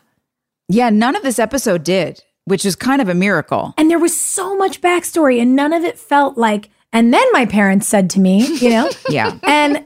[0.68, 3.74] Yeah, none of this episode did, which is kind of a miracle.
[3.78, 7.44] And there was so much backstory and none of it felt like and then my
[7.44, 8.88] parents said to me, you know?
[9.08, 9.38] Yeah.
[9.42, 9.84] and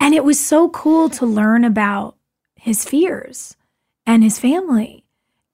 [0.00, 2.16] and it was so cool to learn about
[2.54, 3.56] his fears
[4.06, 5.04] and his family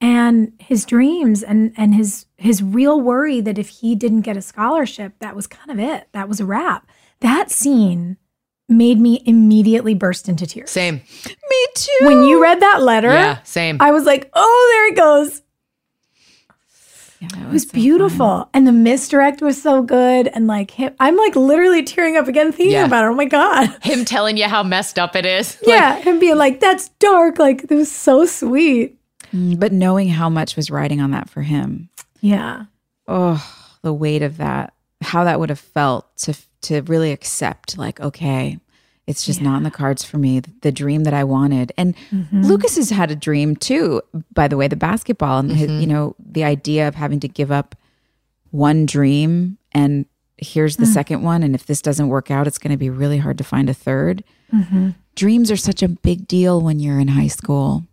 [0.01, 4.41] and his dreams and and his his real worry that if he didn't get a
[4.41, 6.87] scholarship that was kind of it that was a wrap
[7.21, 8.17] that scene
[8.69, 10.95] made me immediately burst into tears Same.
[11.25, 11.97] Me too.
[12.05, 13.77] when you read that letter Yeah, same.
[13.79, 15.41] i was like oh there it goes
[17.23, 18.49] Yeah, that it was beautiful.
[18.53, 20.27] And the misdirect was so good.
[20.27, 22.85] And like him, i'm like literally tearing up again thinking Yeah.
[22.85, 23.07] about it.
[23.07, 23.69] Oh my god.
[23.83, 25.57] Him telling you how messed up it is.
[25.65, 27.39] yeah him being like that's dark.
[27.39, 28.97] Like it was so sweet.
[29.33, 31.89] Mm, But knowing how much was riding on that for him,
[32.21, 32.65] yeah.
[33.07, 33.41] Oh,
[33.81, 38.57] the weight of that, how that would have felt to to really accept, like, okay,
[39.05, 40.39] it's just not in the cards for me.
[40.39, 42.41] The dream that I wanted, and mm-hmm.
[42.43, 44.01] Lucas has had a dream too.
[44.33, 45.91] By the way, the basketball and his, you mm-hmm.
[45.91, 47.75] know the idea of having to give up
[48.51, 50.05] one dream and
[50.37, 50.93] here's the mm.
[50.93, 53.43] second one, and if this doesn't work out, it's going to be really hard to
[53.43, 54.23] find a 3rd
[54.53, 54.89] mm-hmm.
[55.15, 57.85] Dreams are such a big deal when you're in high school.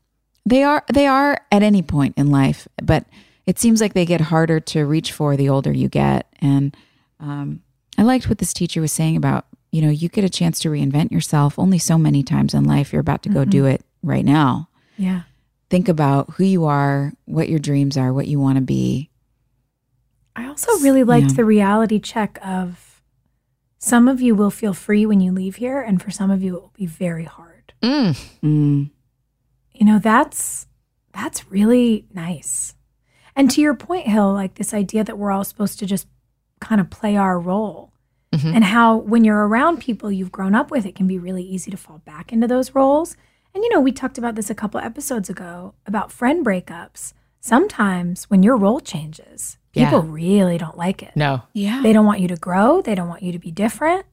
[0.47, 3.05] They are they are at any point in life, but
[3.45, 6.27] it seems like they get harder to reach for the older you get.
[6.41, 6.75] And
[7.21, 7.61] um,
[7.99, 10.69] I liked what this teacher was saying about you know you get a chance to
[10.71, 12.93] reinvent yourself only so many times in life.
[12.93, 14.69] You're about to go do it right now.
[14.97, 15.23] yeah
[15.69, 19.09] Think about who you are, what your dreams are, what you want to be.
[20.35, 21.37] I also really liked Yeah.
[21.37, 23.01] the reality check of
[23.79, 26.57] some of you will feel free when you leave here, and for some of you,
[26.57, 27.73] it will be very hard.
[27.83, 28.19] Mm.
[28.43, 28.91] Mm,
[29.75, 30.67] You know, that's
[31.15, 32.75] that's really nice.
[33.37, 36.07] And to your point, Hill, like this idea that we're all supposed to just
[36.61, 37.90] kind of play our role.
[38.33, 38.55] Mm-hmm.
[38.55, 41.71] And how when you're around people you've grown up with, it can be really easy
[41.71, 43.17] to fall back into those roles.
[43.55, 47.13] And you know, we talked about this a couple episodes ago about friend breakups.
[47.41, 49.87] Sometimes when your role changes, Yeah.
[49.87, 51.17] people really don't like it.
[51.17, 51.43] No.
[51.55, 51.81] yeah.
[51.83, 52.81] They don't want you to grow.
[52.81, 54.07] They don't want you to be different.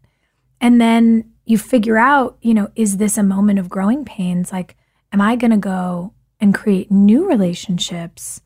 [0.59, 4.51] And then you figure out, you know, is this a moment of growing pains?
[4.51, 4.75] Like,
[5.13, 8.41] am I going to go and create new relationships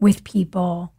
[0.00, 0.92] with people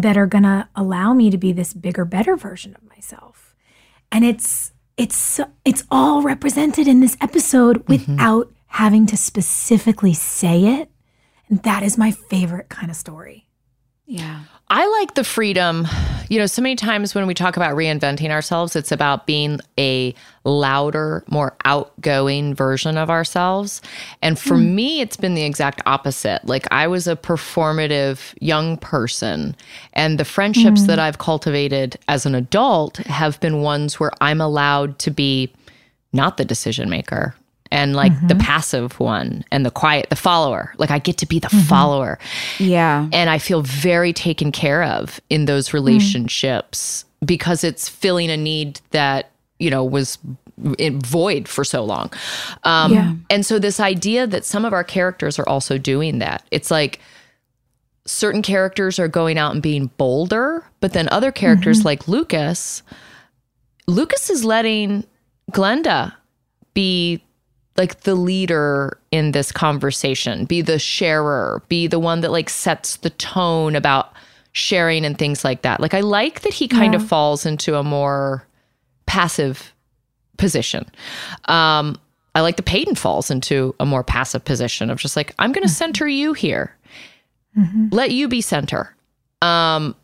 [0.00, 3.54] that are going to allow me to be this bigger, better version of myself?
[4.10, 8.12] And it's, it's, it's all represented in this episode mm-hmm.
[8.12, 10.90] without having to specifically say it.
[11.48, 13.48] And that is my favorite kind of story.
[14.06, 14.44] yeah.
[14.70, 15.88] I like the freedom.
[16.28, 20.14] You know, so many times when we talk about reinventing ourselves, it's about being a
[20.44, 23.80] louder, more outgoing version of ourselves.
[24.20, 24.74] And for hmm.
[24.74, 26.44] me, it's been the exact opposite.
[26.44, 29.56] Like I was a performative young person,
[29.94, 30.86] and the friendships hmm.
[30.88, 35.50] that I've cultivated as an adult have been ones where I'm allowed to be
[36.12, 37.34] not the decision maker
[37.70, 38.40] and like the mm-hmm.
[38.40, 40.74] passive one and the quiet, the follower.
[40.78, 41.66] Like I get to be the mm-hmm.
[41.66, 42.18] follower
[42.58, 43.08] Yeah.
[43.12, 45.74] and I feel very taken care of in those mm.
[45.74, 50.18] relationships because it's filling a need that you know was
[50.78, 52.12] in void for so long.
[52.64, 53.14] Um, Yeah.
[53.30, 57.00] And so, this idea that some of our characters are also doing that, it's like
[58.06, 61.88] certain characters are going out and being bolder, but then other characters mm-hmm.
[61.88, 62.82] like Lucas,
[63.86, 65.04] Lucas is letting
[65.52, 66.14] Glenda
[66.74, 67.22] be
[67.78, 72.96] like the leader in this conversation, be the sharer, be the one that like sets
[72.96, 74.12] the tone about
[74.52, 75.80] sharing and things like that.
[75.80, 78.44] Like I like that he kind of falls into a more
[79.06, 79.72] passive
[80.36, 80.84] position.
[81.44, 81.98] Um
[82.34, 85.66] I like the Peyton falls into a more passive position of just like I'm going
[85.66, 86.74] to center you here.
[87.90, 88.94] Let you be center.
[89.40, 89.94] Um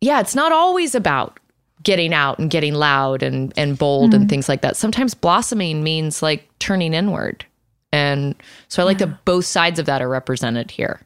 [0.00, 1.39] yeah, it's not always about
[1.82, 4.28] getting out and getting loud and and bold and mm-hmm.
[4.28, 4.76] things like that.
[4.76, 7.44] Sometimes blossoming means like turning inward.
[7.92, 8.34] And
[8.68, 11.00] so I like that both sides of that are represented here.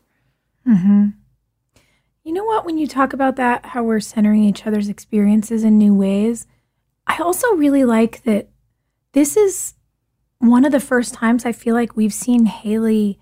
[0.69, 1.09] Mm-hmm.
[2.25, 2.65] You know what?
[2.65, 6.47] When you talk about that, how we're centering each other's experiences in new ways,
[7.07, 8.49] I also really like that
[9.13, 9.75] this is
[10.39, 13.19] one of the first times I feel like we've seen Haley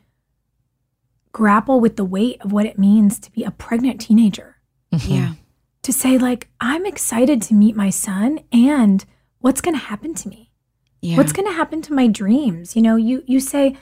[1.32, 4.56] grapple with the weight of what it means to be a pregnant teenager.
[4.92, 5.12] Mm-hmm.
[5.12, 5.32] Yeah.
[5.82, 9.04] To say, like, I'm excited to meet my son and
[9.40, 10.52] what's going to happen to me?
[11.00, 11.16] Yeah.
[11.16, 12.76] What's going to happen to my dreams?
[12.76, 13.76] You know, you, you say,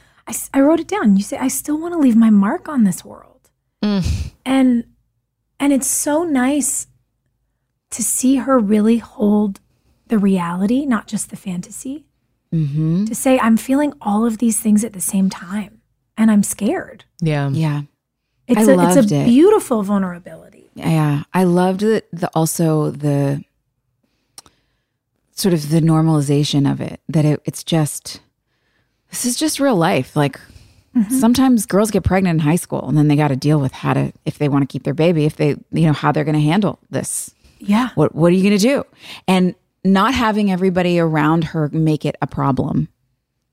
[0.54, 1.16] I wrote it down.
[1.16, 3.50] You say, I still want to leave my mark on this world.
[3.82, 4.84] And
[5.58, 6.86] and it's so nice
[7.90, 9.60] to see her really hold
[10.06, 12.06] the reality, not just the fantasy.
[12.52, 13.04] mm-hmm.
[13.06, 15.80] To say, I'm feeling all of these things at the same time
[16.16, 17.04] and I'm scared.
[17.20, 17.50] Yeah.
[17.50, 17.82] Yeah.
[18.46, 19.24] It's I a loved it's a it.
[19.26, 20.49] beautiful vulnerability.
[20.74, 23.44] Yeah, I loved the, the also the
[25.32, 27.00] sort of the normalization of it.
[27.08, 28.20] That it, it's just
[29.10, 30.14] this is just real life.
[30.16, 30.38] Like
[30.96, 31.18] mm-hmm.
[31.18, 33.94] sometimes girls get pregnant in high school, and then they got to deal with how
[33.94, 36.34] to if they want to keep their baby, if they you know how they're going
[36.34, 37.34] to handle this.
[37.58, 37.90] Yeah.
[37.94, 38.84] What what are you going to do?
[39.26, 39.54] And
[39.84, 42.88] not having everybody around her make it a problem.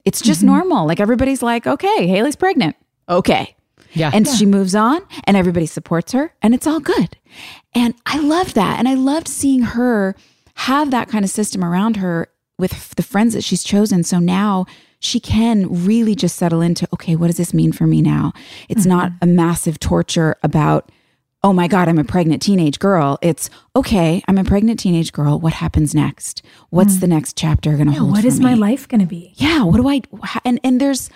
[0.05, 0.49] It's just mm-hmm.
[0.49, 0.88] normal.
[0.88, 2.76] Like everybody's like, okay, Haley's pregnant.
[3.09, 3.55] Okay.
[3.97, 4.11] Yeah.
[4.13, 7.17] And she moves on and everybody supports her and it's all good.
[7.73, 8.79] And I loved that.
[8.79, 10.15] And I loved seeing her
[10.55, 12.27] have that kind of system around her
[12.57, 14.03] with the friends that she's chosen.
[14.03, 14.65] So now
[14.99, 18.33] she can really just settle into, okay, what does this mean for me now?
[18.67, 18.89] It's mm-hmm.
[18.89, 20.91] not a massive torture about,
[21.43, 23.19] oh my God, I'm a pregnant teenage girl.
[23.21, 25.39] It's, okay, I'm a pregnant teenage girl.
[25.39, 26.41] What happens next?
[26.71, 27.01] What's mm.
[27.01, 28.11] the next chapter going to Yeah, hold?
[28.13, 29.33] what is my life going to be?
[29.35, 30.01] yeah what do i
[30.43, 31.09] and and there's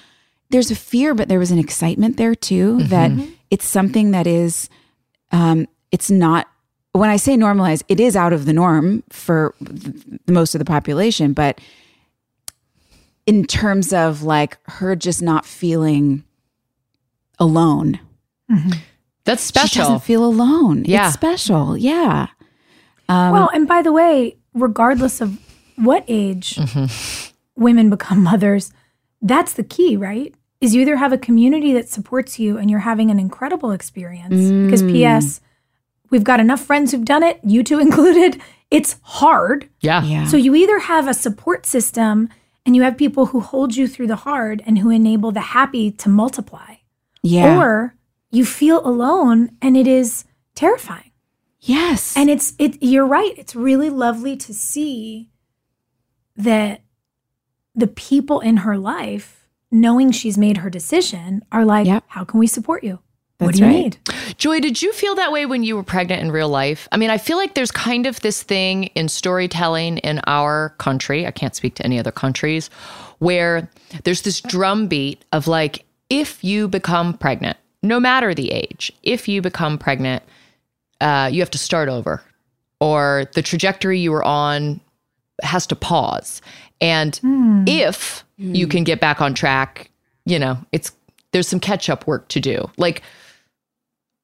[0.52, 3.12] there's a fear but there was an excitement there too that
[3.50, 4.70] it's something that is
[5.32, 6.48] um it's not
[6.94, 9.96] when i say normalize it is out of the norm for th-
[10.28, 11.60] most of the population but
[13.26, 16.24] in terms of like her just not feeling
[17.40, 18.00] alone.
[19.26, 19.82] That's she special.
[19.84, 20.84] doesn't feel alone.
[20.86, 21.06] Yeah.
[21.08, 21.78] it's special.
[21.78, 22.28] Yeah.
[23.10, 25.40] Um, well, and by the way, regardless of
[25.76, 26.60] what age
[27.56, 28.72] women become mothers,
[29.22, 30.34] that's the key, right?
[30.62, 34.30] Is you either have a community that supports you and you're having an incredible experience.
[34.30, 34.92] Because mm.
[34.92, 35.42] P.S.,
[36.12, 38.40] we've got enough friends who've done it, you two included.
[38.70, 39.70] It's hard.
[39.82, 40.04] yeah.
[40.04, 42.30] yeah So you either have a support system
[42.66, 45.92] and you have people who hold you through the hard and who enable the happy
[45.92, 46.76] to multiply,
[47.24, 47.96] yeah or
[48.30, 51.12] you feel alone and it is terrifying.
[51.60, 53.34] yes And it's it you're right.
[53.38, 55.30] It's really lovely to see
[56.36, 56.82] that
[57.76, 59.41] the people in her life,
[59.72, 62.04] knowing she's made her decision, are like, Yep.
[62.08, 63.00] how can we support you?
[63.46, 63.74] what do you right.
[63.74, 63.98] need?
[64.38, 66.88] Joy, did you feel that way when you were pregnant in real life?
[66.92, 71.26] I mean, I feel like there's kind of this thing in storytelling in our country.
[71.26, 72.70] I can't speak to any other countries
[73.18, 73.68] where
[74.04, 79.42] there's this drumbeat of like, if you become pregnant, no matter the age, if you
[79.42, 80.22] become pregnant,
[81.00, 82.22] uh, you have to start over,
[82.80, 84.80] or the trajectory you were on
[85.42, 86.42] has to pause.
[86.80, 87.20] And
[87.68, 88.72] if you mm.
[88.72, 89.90] can get back on track,
[90.26, 90.92] you know, it's
[91.32, 92.70] there's some catch up work to do.
[92.78, 93.04] Like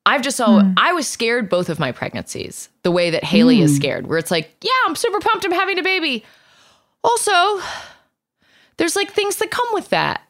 [0.06, 0.74] I've just so mm.
[0.78, 3.76] I was scared both of my pregnancies, the way that Haley is mm.
[3.76, 6.26] scared, where it's like, yeah, I'm super pumped I'm having a baby.
[7.04, 7.62] Also,
[8.78, 10.22] there's like things that come with that,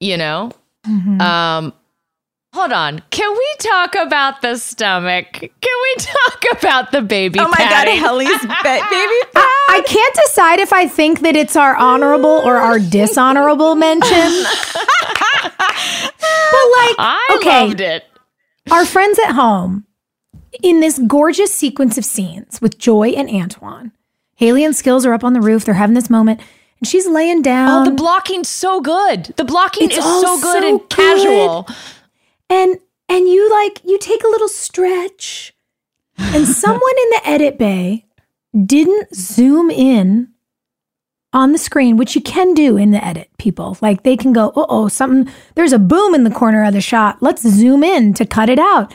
[0.00, 0.52] you know?
[0.86, 1.20] Mm-hmm.
[1.20, 1.72] Um
[2.52, 3.02] hold on.
[3.10, 5.26] Can we talk about the stomach?
[5.32, 7.38] Can we talk about the baby?
[7.38, 7.96] oh my god padding?
[7.98, 8.80] Helly's ba- baby
[9.34, 14.10] I, I can't decide if I think that it's our honorable or our dishonorable mention.
[14.10, 14.46] but
[16.76, 18.04] like, I okay, loved it.
[18.70, 19.86] our friends at home
[20.62, 23.92] in this gorgeous sequence of scenes with Joy and Antoine.
[24.34, 25.64] Haley and Skills are up on the roof.
[25.64, 26.40] They're having this moment,
[26.80, 27.82] and she's laying down.
[27.86, 29.26] Oh, the blocking's so good.
[29.36, 30.88] The blocking It's is so good so and good.
[30.88, 31.68] casual.
[32.50, 32.76] And
[33.08, 35.54] and you like you take a little stretch
[36.18, 38.04] and someone in the edit bay
[38.66, 40.28] didn't zoom in
[41.32, 43.78] on the screen, which you can do in the edit, people.
[43.80, 46.80] Like they can go, uh oh, something, there's a boom in the corner of the
[46.80, 47.18] shot.
[47.22, 48.92] Let's zoom in to cut it out.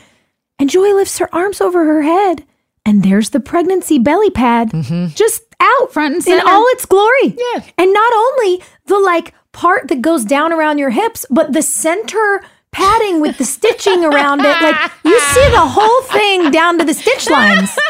[0.60, 2.46] And Joy lifts her arms over her head,
[2.86, 4.72] and there's the pregnancy belly pad
[5.16, 6.42] just out Front and center.
[6.42, 7.36] in all its glory.
[7.38, 7.64] Yeah.
[7.78, 12.42] And not only the like part that goes down around your hips, but the center
[12.76, 14.62] padding with the stitching around it.
[14.62, 17.70] Like you see the whole thing down to the stitch lines.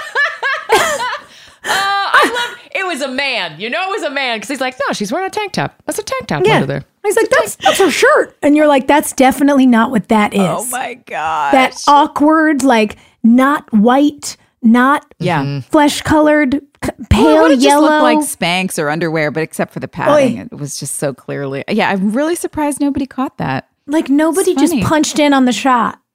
[1.67, 1.71] Oh,
[2.13, 3.59] I love it was a man.
[3.59, 5.81] You know it was a man because he's like, no, she's wearing a tank top.
[5.87, 6.55] That's a tank top Yeah.
[6.57, 6.83] under there.
[7.03, 8.37] He's was like, that's that's her shirt.
[8.43, 10.67] And you're like, that's definitely not what that oh is.
[10.67, 11.55] Oh my god.
[11.55, 15.41] that awkward, like not white, not yeah.
[15.41, 15.59] Mm-hmm.
[15.71, 16.61] flesh colored,
[17.09, 18.03] pale Well, it would have just yellow.
[18.03, 20.41] like Spanx or underwear, but except for the padding, Oy.
[20.51, 21.63] it was just so clearly.
[21.67, 23.69] Yeah, I'm really surprised nobody caught that.
[23.87, 25.99] Like nobody just punched in on the shot.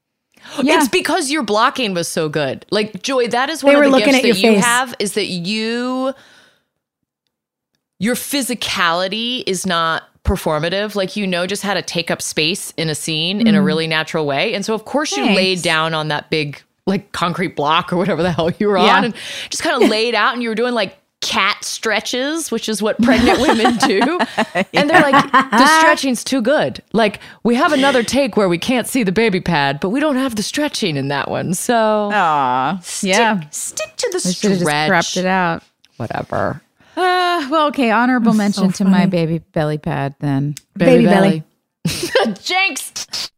[0.62, 0.78] Yeah.
[0.78, 2.64] It's because your blocking was so good.
[2.70, 4.64] Like Joy, that is one They of the gifts at that you face.
[4.64, 6.14] have is that you
[7.98, 10.94] your physicality is not performative.
[10.94, 13.66] Like you know just how to take up space in a scene in a mm-hmm.
[13.66, 14.54] really natural way.
[14.54, 18.22] And so of course you laid down on that big like concrete block or whatever
[18.22, 18.96] the hell you were Yeah.
[18.96, 19.14] on and
[19.50, 23.00] just kind of laid out and you were doing like cat stretches, which is what
[23.02, 24.18] pregnant women do.
[24.72, 26.82] And they're like, the stretching's too good.
[26.92, 30.16] Like, we have another take where we can't see the baby pad, but we don't
[30.16, 31.54] have the stretching in that one.
[31.54, 33.40] So Aw, yeah.
[33.50, 34.88] stick to the I should have just stretch.
[34.88, 35.62] cropped it out.
[35.98, 36.62] Whatever.
[36.96, 37.90] Uh, well, okay.
[37.90, 40.54] Honorable mention to my baby belly pad then.
[40.76, 41.42] Baby belly.
[42.42, 43.30] Jinx.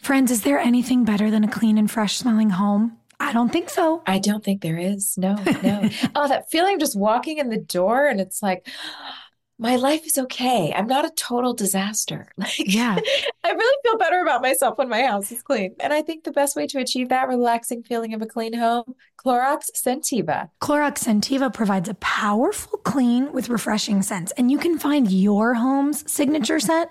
[0.00, 2.98] Friends, is there anything better than a clean and fresh smelling home?
[3.32, 4.02] I don't think so.
[4.06, 5.16] I don't think there is.
[5.16, 5.88] No, no.
[6.14, 8.68] oh, that feeling just walking in the door and it's like,
[9.58, 10.70] my life is okay.
[10.76, 12.28] I'm not a total disaster.
[12.36, 12.98] Like, Yeah.
[13.44, 15.74] I really feel better about myself when my house is clean.
[15.80, 18.96] And I think the best way to achieve that relaxing feeling of a clean home,
[19.16, 20.50] Clorox Scentiva.
[20.60, 26.10] Clorox Scentiva provides a powerful clean with refreshing scents, and you can find your home's
[26.10, 26.90] signature scent.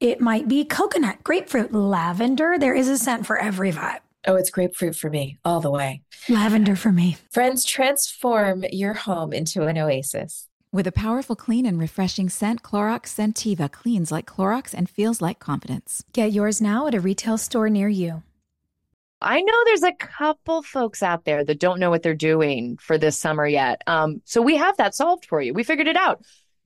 [0.00, 2.58] It might be coconut, grapefruit, lavender.
[2.58, 4.00] There is a scent for every vibe.
[4.28, 6.02] Oh, it's grapefruit for me all the way.
[6.28, 7.16] Lavender for me.
[7.30, 10.46] Friends, transform your home into an oasis.
[10.70, 15.38] With a powerful, clean, and refreshing scent, Clorox Scentiva cleans like Clorox and feels like
[15.38, 16.04] confidence.
[16.12, 18.22] Get yours now at a retail store near you.
[19.22, 22.98] I know there's a couple folks out there that don't know what they're doing for
[22.98, 23.82] this summer yet.
[23.86, 25.54] Um, so we have that solved for you.
[25.54, 26.22] We figured it out.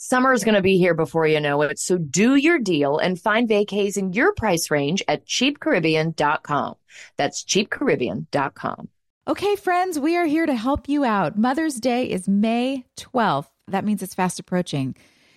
[0.00, 1.76] Summer is going to be here before you know it.
[1.80, 6.74] So do your deal and find vacays in your price range at cheapcaribbean.com.
[7.16, 8.88] That's cheapcaribbean.com.
[9.26, 11.36] Okay, friends, we are here to help you out.
[11.36, 13.48] Mother's Day is May 12th.
[13.66, 14.94] That means it's fast approaching.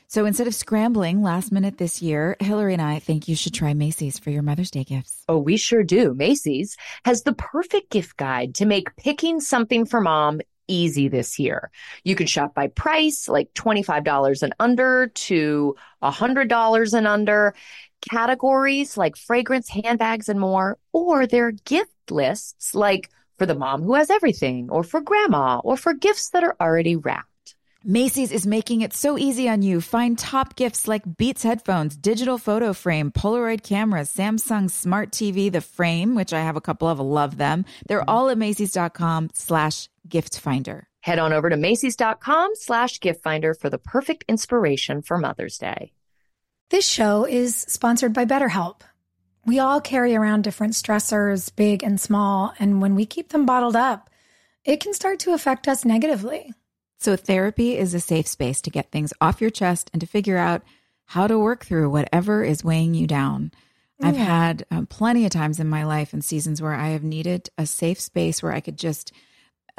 [0.07, 3.73] So instead of scrambling last minute this year, Hilarie and I think you should try
[3.73, 5.23] Macy's for your Mother's Day gifts.
[5.27, 6.13] Oh, we sure do.
[6.13, 11.71] Macy's has the perfect gift guide to make picking something for mom easy this year.
[12.03, 17.53] You can shop by price, like $25 and under to $100 and under,
[18.09, 23.93] categories like fragrance, handbags, and more, or their gift lists like for the mom who
[23.93, 27.30] has everything, or for grandma, or for gifts that are already wrapped.
[27.83, 29.81] Macy's is making it so easy on you.
[29.81, 35.61] Find top gifts like Beats headphones, digital photo frame, Polaroid cameras, Samsung smart TV, the
[35.61, 37.65] frame, which I have a couple of, love them.
[37.87, 40.87] They're all at Macy's.com slash gift finder.
[40.99, 45.91] Head on over to Macy's.com slash gift finder for the perfect inspiration for Mother's Day.
[46.69, 48.81] This show is sponsored by BetterHelp.
[49.43, 53.75] We all carry around different stressors, big and small, and when we keep them bottled
[53.75, 54.11] up,
[54.63, 56.53] it can start to affect us negatively.
[57.01, 60.37] So therapy is a safe space to get things off your chest and to figure
[60.37, 60.61] out
[61.05, 63.51] how to work through whatever is weighing you down.
[64.03, 67.49] I've had um, plenty of times in my life and seasons where I have needed
[67.57, 69.11] a safe space where I could just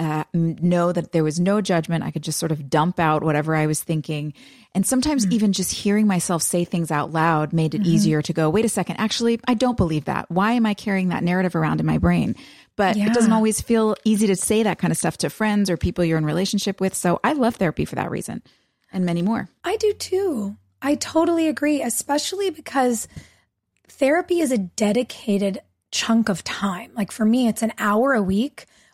[0.02, 2.04] uh, know that there was no judgment.
[2.04, 4.34] I could just sort of dump out whatever I was thinking.
[4.74, 8.48] And sometimes even just hearing myself say things out loud made it easier to go,
[8.48, 10.30] wait a second, actually, I don't believe that.
[10.30, 12.36] Why am I carrying that narrative around in my brain?
[12.74, 15.76] But it doesn't always feel easy to say that kind of stuff to friends or
[15.76, 16.94] people you're in relationship with.
[16.94, 18.42] So I love therapy for that reason
[18.92, 19.48] and many more.
[19.62, 20.56] I do too.
[20.80, 23.08] I totally agree, especially because
[23.88, 26.90] therapy is a dedicated chunk of time.
[26.94, 28.66] Like for me, it's an hour a week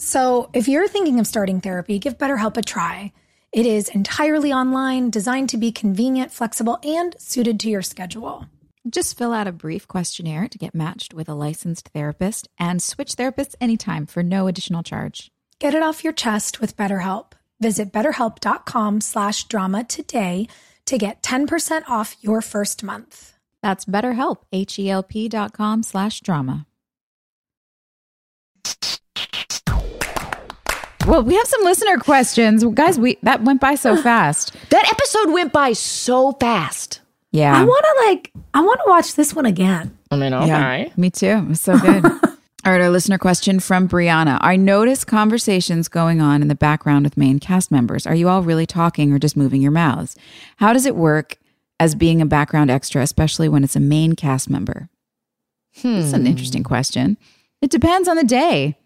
[0.00, 3.12] So if you're thinking of starting therapy, give BetterHelp a try.
[3.52, 8.46] It is entirely online, designed to be convenient, flexible, and suited to your schedule.
[8.88, 13.16] Just fill out a brief questionnaire to get matched with a licensed therapist and switch
[13.16, 15.30] therapists anytime for no additional charge.
[15.58, 17.32] Get it off your chest with BetterHelp.
[17.60, 20.46] Visit betterhelp.com slash drama today
[20.86, 23.34] to get 10% off your first month.
[23.60, 26.66] That's BetterHelp, H-E-L-P dot com slash drama.
[31.06, 32.64] Well, we have some listener questions.
[32.74, 34.54] Guys, we that went by so fast.
[34.70, 37.00] That episode went by so fast.
[37.32, 37.56] Yeah.
[37.56, 39.96] I want to like, I want to watch this one again.
[40.10, 40.48] I mean, okay.
[40.86, 41.26] Yeah, me too.
[41.26, 42.04] It was so good.
[42.62, 44.36] All right, our listener question from Brianna.
[44.42, 48.06] I notice conversations going on in the background with main cast members.
[48.06, 50.14] Are you all really talking or just moving your mouths?
[50.58, 51.38] How does it work
[51.78, 54.90] as being a background extra, especially when it's a main cast member?
[55.82, 56.26] That's an hmm.
[56.26, 57.16] interesting question.
[57.62, 58.76] It depends on the day.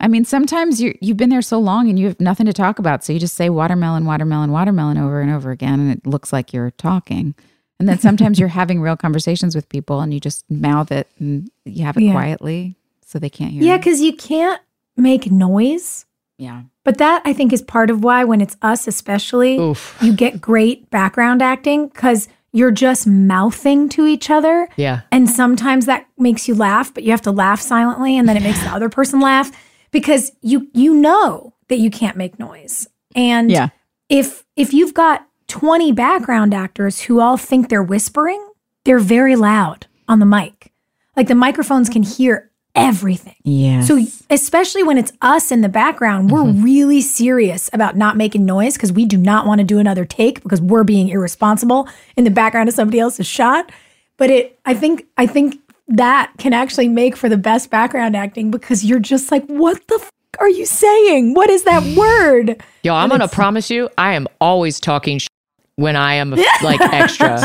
[0.00, 2.78] I mean, sometimes you you've been there so long and you have nothing to talk
[2.78, 6.32] about, so you just say watermelon, watermelon, watermelon over and over again, and it looks
[6.32, 7.34] like you're talking.
[7.78, 11.50] And then sometimes you're having real conversations with people, and you just mouth it and
[11.64, 12.12] you have it Yeah.
[12.12, 13.62] quietly so they can't hear.
[13.62, 14.60] Yeah, because you can't
[14.96, 16.06] make noise.
[16.38, 19.98] yeah, But that I think is part of why when it's us, especially, Oof.
[20.00, 24.68] you get great background acting because you're just mouthing to each other.
[24.76, 25.00] Yeah.
[25.12, 28.42] And sometimes that makes you laugh, but you have to laugh silently and then it
[28.42, 29.50] makes the other person laugh
[29.90, 32.88] because you you know that you can't make noise.
[33.14, 33.68] And Yeah.
[34.08, 38.44] if if you've got 20 background actors who all think they're whispering,
[38.84, 40.72] they're very loud on the mic.
[41.16, 43.34] Like the microphones can hear everything.
[43.42, 43.82] yeah.
[43.82, 43.98] So
[44.30, 46.62] especially when it's us in the background, we're mm-hmm.
[46.62, 50.40] really serious about not making noise because we do not want to do another take
[50.42, 53.72] because we're being irresponsible in the background of somebody else's shot.
[54.18, 55.59] But it I think I think
[55.90, 59.96] that can actually make for the best background acting because you're just like, what the
[59.96, 61.34] f- are you saying?
[61.34, 62.62] What is that word?
[62.84, 65.26] Yo, I'm gonna promise you, I am always talking sh-
[65.74, 66.30] when I am
[66.62, 67.40] like extra.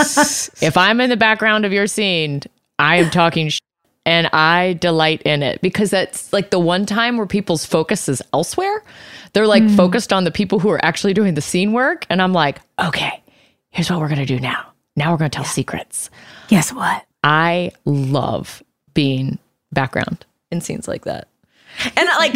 [0.61, 2.41] if I'm in the background of your scene,
[2.77, 3.59] I am talking sh-
[4.05, 8.21] and I delight in it because that's like the one time where people's focus is
[8.31, 8.83] elsewhere.
[9.33, 9.75] They're like mm.
[9.75, 13.23] focused on the people who are actually doing the scene work, and I'm like, okay,
[13.71, 14.67] here's what we're gonna do now.
[14.95, 16.11] Now we're gonna tell secrets.
[16.47, 17.05] Guess what?
[17.25, 18.63] I love
[18.93, 19.39] being
[19.73, 21.27] background in scenes like that.
[21.97, 22.35] And like,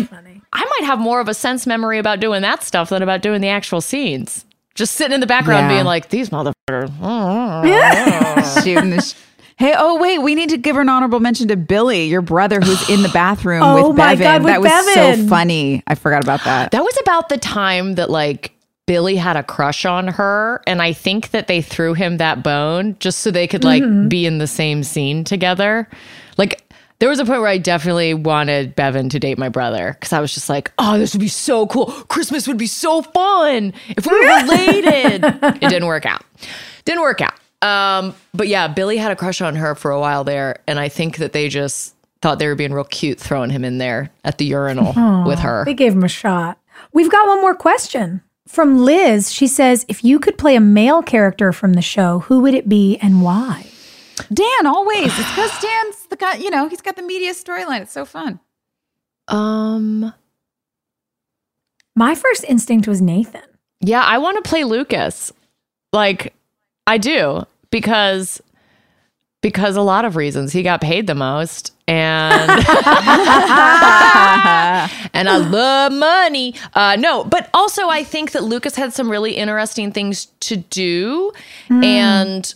[0.52, 3.40] I might have more of a sense memory about doing that stuff than about doing
[3.40, 4.46] the actual scenes.
[4.76, 5.76] Just sitting in the background Yeah.
[5.78, 6.90] being like, these motherfuckers.
[8.64, 9.14] shooting the sh-
[9.58, 12.90] Hey, oh wait, we need to give an honorable mention to Billy, your brother, who's
[12.90, 14.20] in the bathroom Oh with my Bevin.
[14.22, 15.84] God, with that was so funny.
[15.86, 16.72] I forgot about that.
[16.72, 18.54] That was about the time that like
[18.90, 20.64] Billy had a crush on her.
[20.66, 24.26] And I think that they threw him that bone just so they could like be
[24.26, 25.88] in the same scene together.
[26.40, 26.64] Like,
[26.98, 30.20] there was a point where I definitely wanted Bevin to date my brother because I
[30.20, 31.86] was just like, oh, this would be so cool.
[31.86, 35.24] Christmas would be so fun if we were related.
[35.24, 36.24] it didn't work out.
[36.86, 37.36] Didn't work out.
[37.62, 40.64] Um, but yeah, Billy had a crush on her for a while there.
[40.66, 43.78] And I think that they just thought they were being real cute throwing him in
[43.78, 45.64] there at the urinal with her.
[45.64, 46.58] They gave him a shot.
[46.92, 49.32] We've got one more question from Liz.
[49.32, 52.68] She says, if you could play a male character from the show, who would it
[52.68, 53.68] be and why?
[54.34, 55.06] Dan, always.
[55.08, 57.82] It's because Dan's the guy, you know, he's got the media storyline.
[57.82, 58.40] It's so fun.
[59.28, 60.14] Um,
[61.96, 63.44] My first instinct was Nathan.
[63.82, 65.32] yeah, I want to play Lucas.
[65.94, 66.34] Like,
[66.88, 68.42] I do because
[69.42, 70.52] because a lot of reasons.
[70.52, 72.52] He got paid the most, and
[75.14, 76.54] and I love money.
[76.74, 81.32] Uh, no, but also I think that Lucas had some really interesting things to do,
[81.70, 82.54] and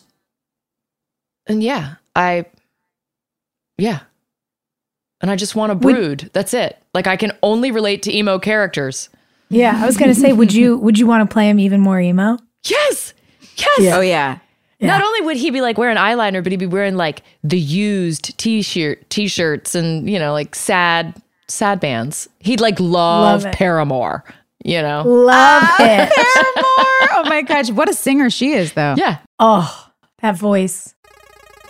[1.48, 2.46] and yeah, I
[3.78, 4.02] yeah.
[5.22, 6.30] And I just want to brood.
[6.34, 6.78] That's it.
[6.94, 9.10] Like I can only relate to emo characters.
[9.50, 12.00] Yeah, I was gonna say, would you would you want to play him even more
[12.00, 12.38] emo?
[12.66, 13.14] Yes.
[13.56, 13.94] Yes.
[13.96, 14.40] Oh, yeah.
[14.88, 18.38] Not only would he be like wearing eyeliner, but he'd be wearing like the used
[18.38, 21.16] t-shirt t-shirts and, you know, like sad
[21.48, 22.30] sad bands.
[22.40, 23.54] He'd like love, Love.
[23.54, 24.24] Paramore,
[24.64, 25.04] you know.
[25.06, 26.12] Love ah, it.
[26.12, 26.90] Paramore.
[27.16, 28.96] Oh my gosh, what a singer she is, though.
[28.98, 29.20] Yeah.
[29.40, 29.90] Oh,
[30.22, 30.94] that voice.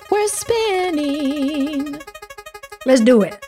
[0.10, 2.02] We're spinning.
[2.86, 3.46] Let's do it.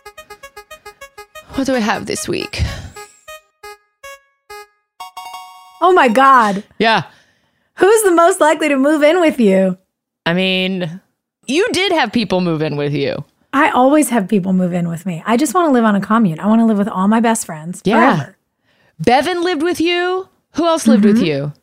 [1.55, 2.61] What do I have this week?
[5.81, 6.63] Oh my God.
[6.79, 7.03] Yeah.
[7.77, 9.77] Who's the most likely to move in with you?
[10.25, 11.01] I mean,
[11.47, 13.23] You did have people move in with you.
[13.53, 15.21] I always have people move in with me.
[15.25, 16.39] I just want to live on a commune.
[16.39, 18.15] I want to live with all my best friends Yeah.
[18.17, 18.37] forever.
[19.01, 20.27] Bevin lived with you.
[20.53, 21.53] Who else lived with you?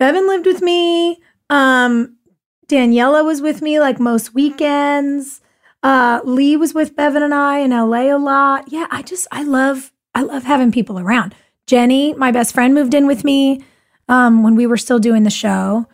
[0.00, 1.20] Bevin lived with me.
[1.50, 2.16] Um,
[2.68, 5.40] Daniela was with me like most weekends.
[5.82, 8.72] Uh, Lee was with Bevin and I in LA a lot.
[8.72, 11.34] Yeah, I just I love I love having people around.
[11.66, 13.64] Jenny, my best friend, moved in with me
[14.08, 15.86] um, when we were still doing the show.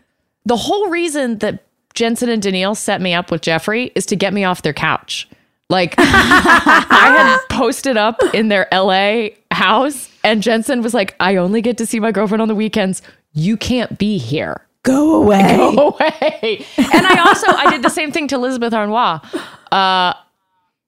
[0.44, 1.64] The whole reason that
[1.94, 5.28] Jensen and Danneel set me up with Jeffrey is to get me off their couch.
[5.70, 11.60] Like I had posted up in their LA house, and Jensen was like, "I only
[11.60, 13.02] get to see my girlfriend on the weekends.
[13.34, 15.42] You can't be here." Go away.
[15.56, 16.64] Go away.
[16.78, 19.20] And I also I did the same thing to Elizabeth Harnois.
[19.70, 20.14] Uh,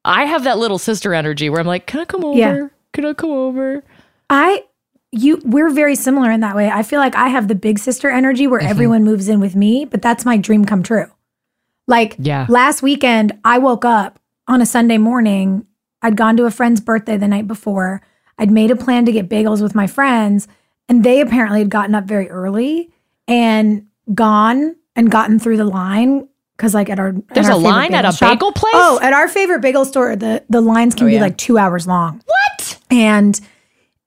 [0.05, 2.39] I have that little sister energy where I'm like, "Can I come over?
[2.39, 2.69] Yeah.
[2.95, 3.85] Can I come over?"
[4.31, 4.65] I
[5.13, 6.71] you we're very similar in that way.
[6.71, 8.69] I feel like I have the big sister energy where Mm-hmm.
[8.71, 11.07] everyone moves in with me, but that's my dream come true.
[11.87, 12.47] Like Yeah.
[12.49, 15.67] last weekend, I woke up on a Sunday morning.
[16.03, 18.03] I'd gone to a friend's birthday the night before.
[18.39, 20.49] I'd made a plan to get bagels with my friends,
[20.89, 22.91] and they apparently had gotten up very early
[23.29, 26.27] and gone and gotten through the line
[26.57, 28.73] because, like, at our at There's our a line at a shop- bagel place?
[28.75, 31.21] Oh, at our favorite bagel store, the the lines can Oh, be yeah.
[31.21, 32.79] like two hours long What?
[32.91, 33.39] and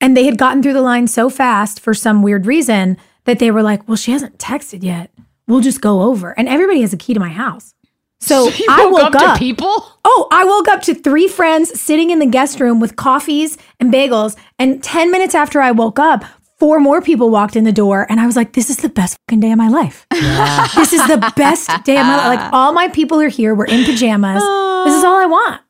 [0.04, 3.50] and they had gotten through the line so fast for some weird reason that they
[3.50, 5.12] were like, "Well, she hasn't texted yet.
[5.48, 7.74] We'll just go over." And everybody has a key to my house,
[8.20, 9.74] so You I woke woke up to people?
[10.04, 13.94] Oh, I woke up to three friends sitting in the guest room with coffees and
[13.94, 14.36] bagels.
[14.60, 16.26] And ten minutes after I woke up,
[16.60, 19.18] four more people walked in the door, and I was like, "This is the best
[19.28, 20.06] fucking day of my life.
[20.76, 22.40] this is the best day of my life.
[22.40, 23.56] Like all my people are here.
[23.56, 24.44] We're in pajamas.
[24.86, 25.62] this is all I want.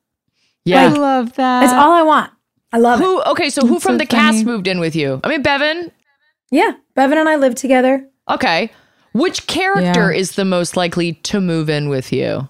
[0.65, 0.81] Yeah.
[0.81, 1.61] I love that.
[1.61, 2.32] That's all I want.
[2.73, 3.03] I love it.
[3.03, 3.21] who?
[3.23, 5.21] Okay, so who That's from so the cast moved in with you?
[5.23, 5.91] I mean, Bevin.
[6.51, 8.05] Yeah, Bevin and I live together.
[8.29, 8.71] Okay.
[9.13, 10.17] Which character Yeah.
[10.19, 12.49] is the most likely to move in with you?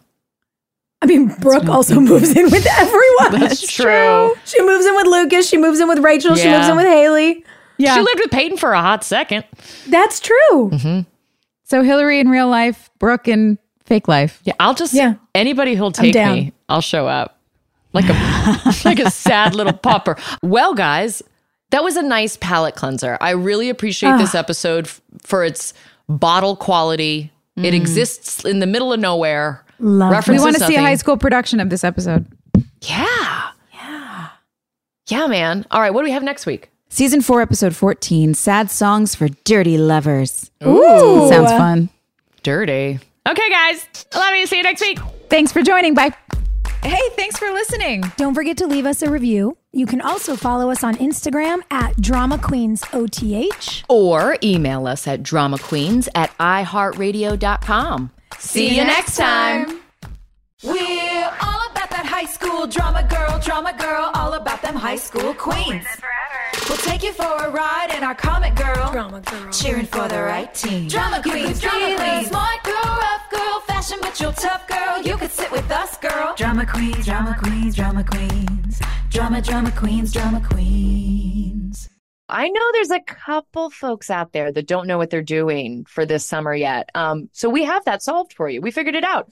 [1.02, 3.42] I mean, Brooke also moves in with everyone.
[3.42, 4.34] That's true.
[4.46, 5.48] She moves in with Lucas.
[5.50, 6.36] She moves in with Rachel.
[6.36, 6.58] She Yeah.
[6.58, 7.44] moves in with Haley.
[7.78, 7.96] yeah.
[7.96, 9.44] She lived with Peyton for a hot second.
[9.90, 10.70] That's true.
[10.72, 11.02] Mm-hmm.
[11.66, 14.42] so Hilarie in real life, Brooke in fake life.
[14.46, 15.16] Yeah, I'll just Yeah.
[15.36, 17.38] anybody who'll take me, I'll show up.
[17.94, 20.18] Like a like a sad little pauper.
[20.42, 21.22] Well, guys,
[21.70, 23.18] that was a nice palate cleanser.
[23.22, 24.40] I really appreciate this ah.
[24.40, 25.74] episode f- for its
[26.10, 27.32] bottle quality.
[27.56, 27.74] It mm.
[27.74, 29.64] exists in the middle of nowhere.
[29.80, 32.26] Love We want to see a high school production of this episode.
[32.82, 33.50] Yeah.
[33.74, 34.30] Yeah.
[35.08, 35.66] Yeah, man.
[35.72, 36.70] All right, what do we have next week?
[36.90, 40.52] Season four, episode 14 Sad Songs for Dirty Lovers.
[40.64, 41.28] Ooh.
[41.28, 41.90] Sounds fun.
[42.44, 43.00] Dirty.
[43.28, 43.88] Okay, guys.
[44.14, 44.46] Love you.
[44.46, 45.00] See you next week.
[45.30, 45.96] Thanks for joining.
[45.96, 46.14] Bye.
[46.84, 48.04] Hey, thanks for listening.
[48.18, 49.56] Don't forget to leave us a review.
[49.72, 53.84] You can also follow us on Instagram at Drama Queens OTH.
[53.88, 58.12] Or email us at dramaqueens at iheartradio.com.
[58.38, 59.80] See you next time.
[60.64, 65.34] We're all about that high school drama girl, drama girl, all about them high school
[65.34, 65.86] queens.
[66.68, 69.52] We'll take you for a ride in our comic girl, Drama girl.
[69.52, 70.88] cheering for the right team.
[70.90, 75.02] Drama queens, drama queens, smart girl, rough girl, fashion but you're tough girl.
[75.02, 76.34] You could sit with us, girl.
[76.38, 81.90] Drama queens, drama queens, drama queens, drama, drama queens, drama queens.
[82.30, 86.06] I know there's a couple folks out there that don't know what they're doing for
[86.06, 86.90] this summer yet.
[86.96, 88.62] Um, so we have that solved for you.
[88.62, 89.32] We figured it out.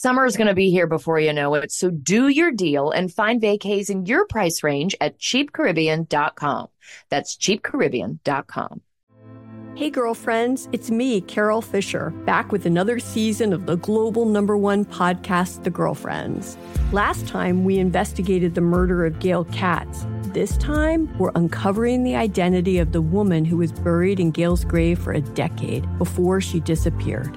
[0.00, 1.72] Summer is going to be here before you know it.
[1.72, 6.68] So do your deal and find vacays in your price range at cheapcaribbean.com.
[7.08, 8.80] That's cheapcaribbean.com.
[9.74, 14.84] Hey, girlfriends, it's me, Carole Fisher, back with another season of the global number one
[14.84, 16.56] podcast, The Girlfriends.
[16.92, 20.06] Last time, we investigated the murder of Gail Katz.
[20.26, 25.00] This time, we're uncovering the identity of the woman who was buried in Gail's grave
[25.00, 27.36] for a decade before she disappeared.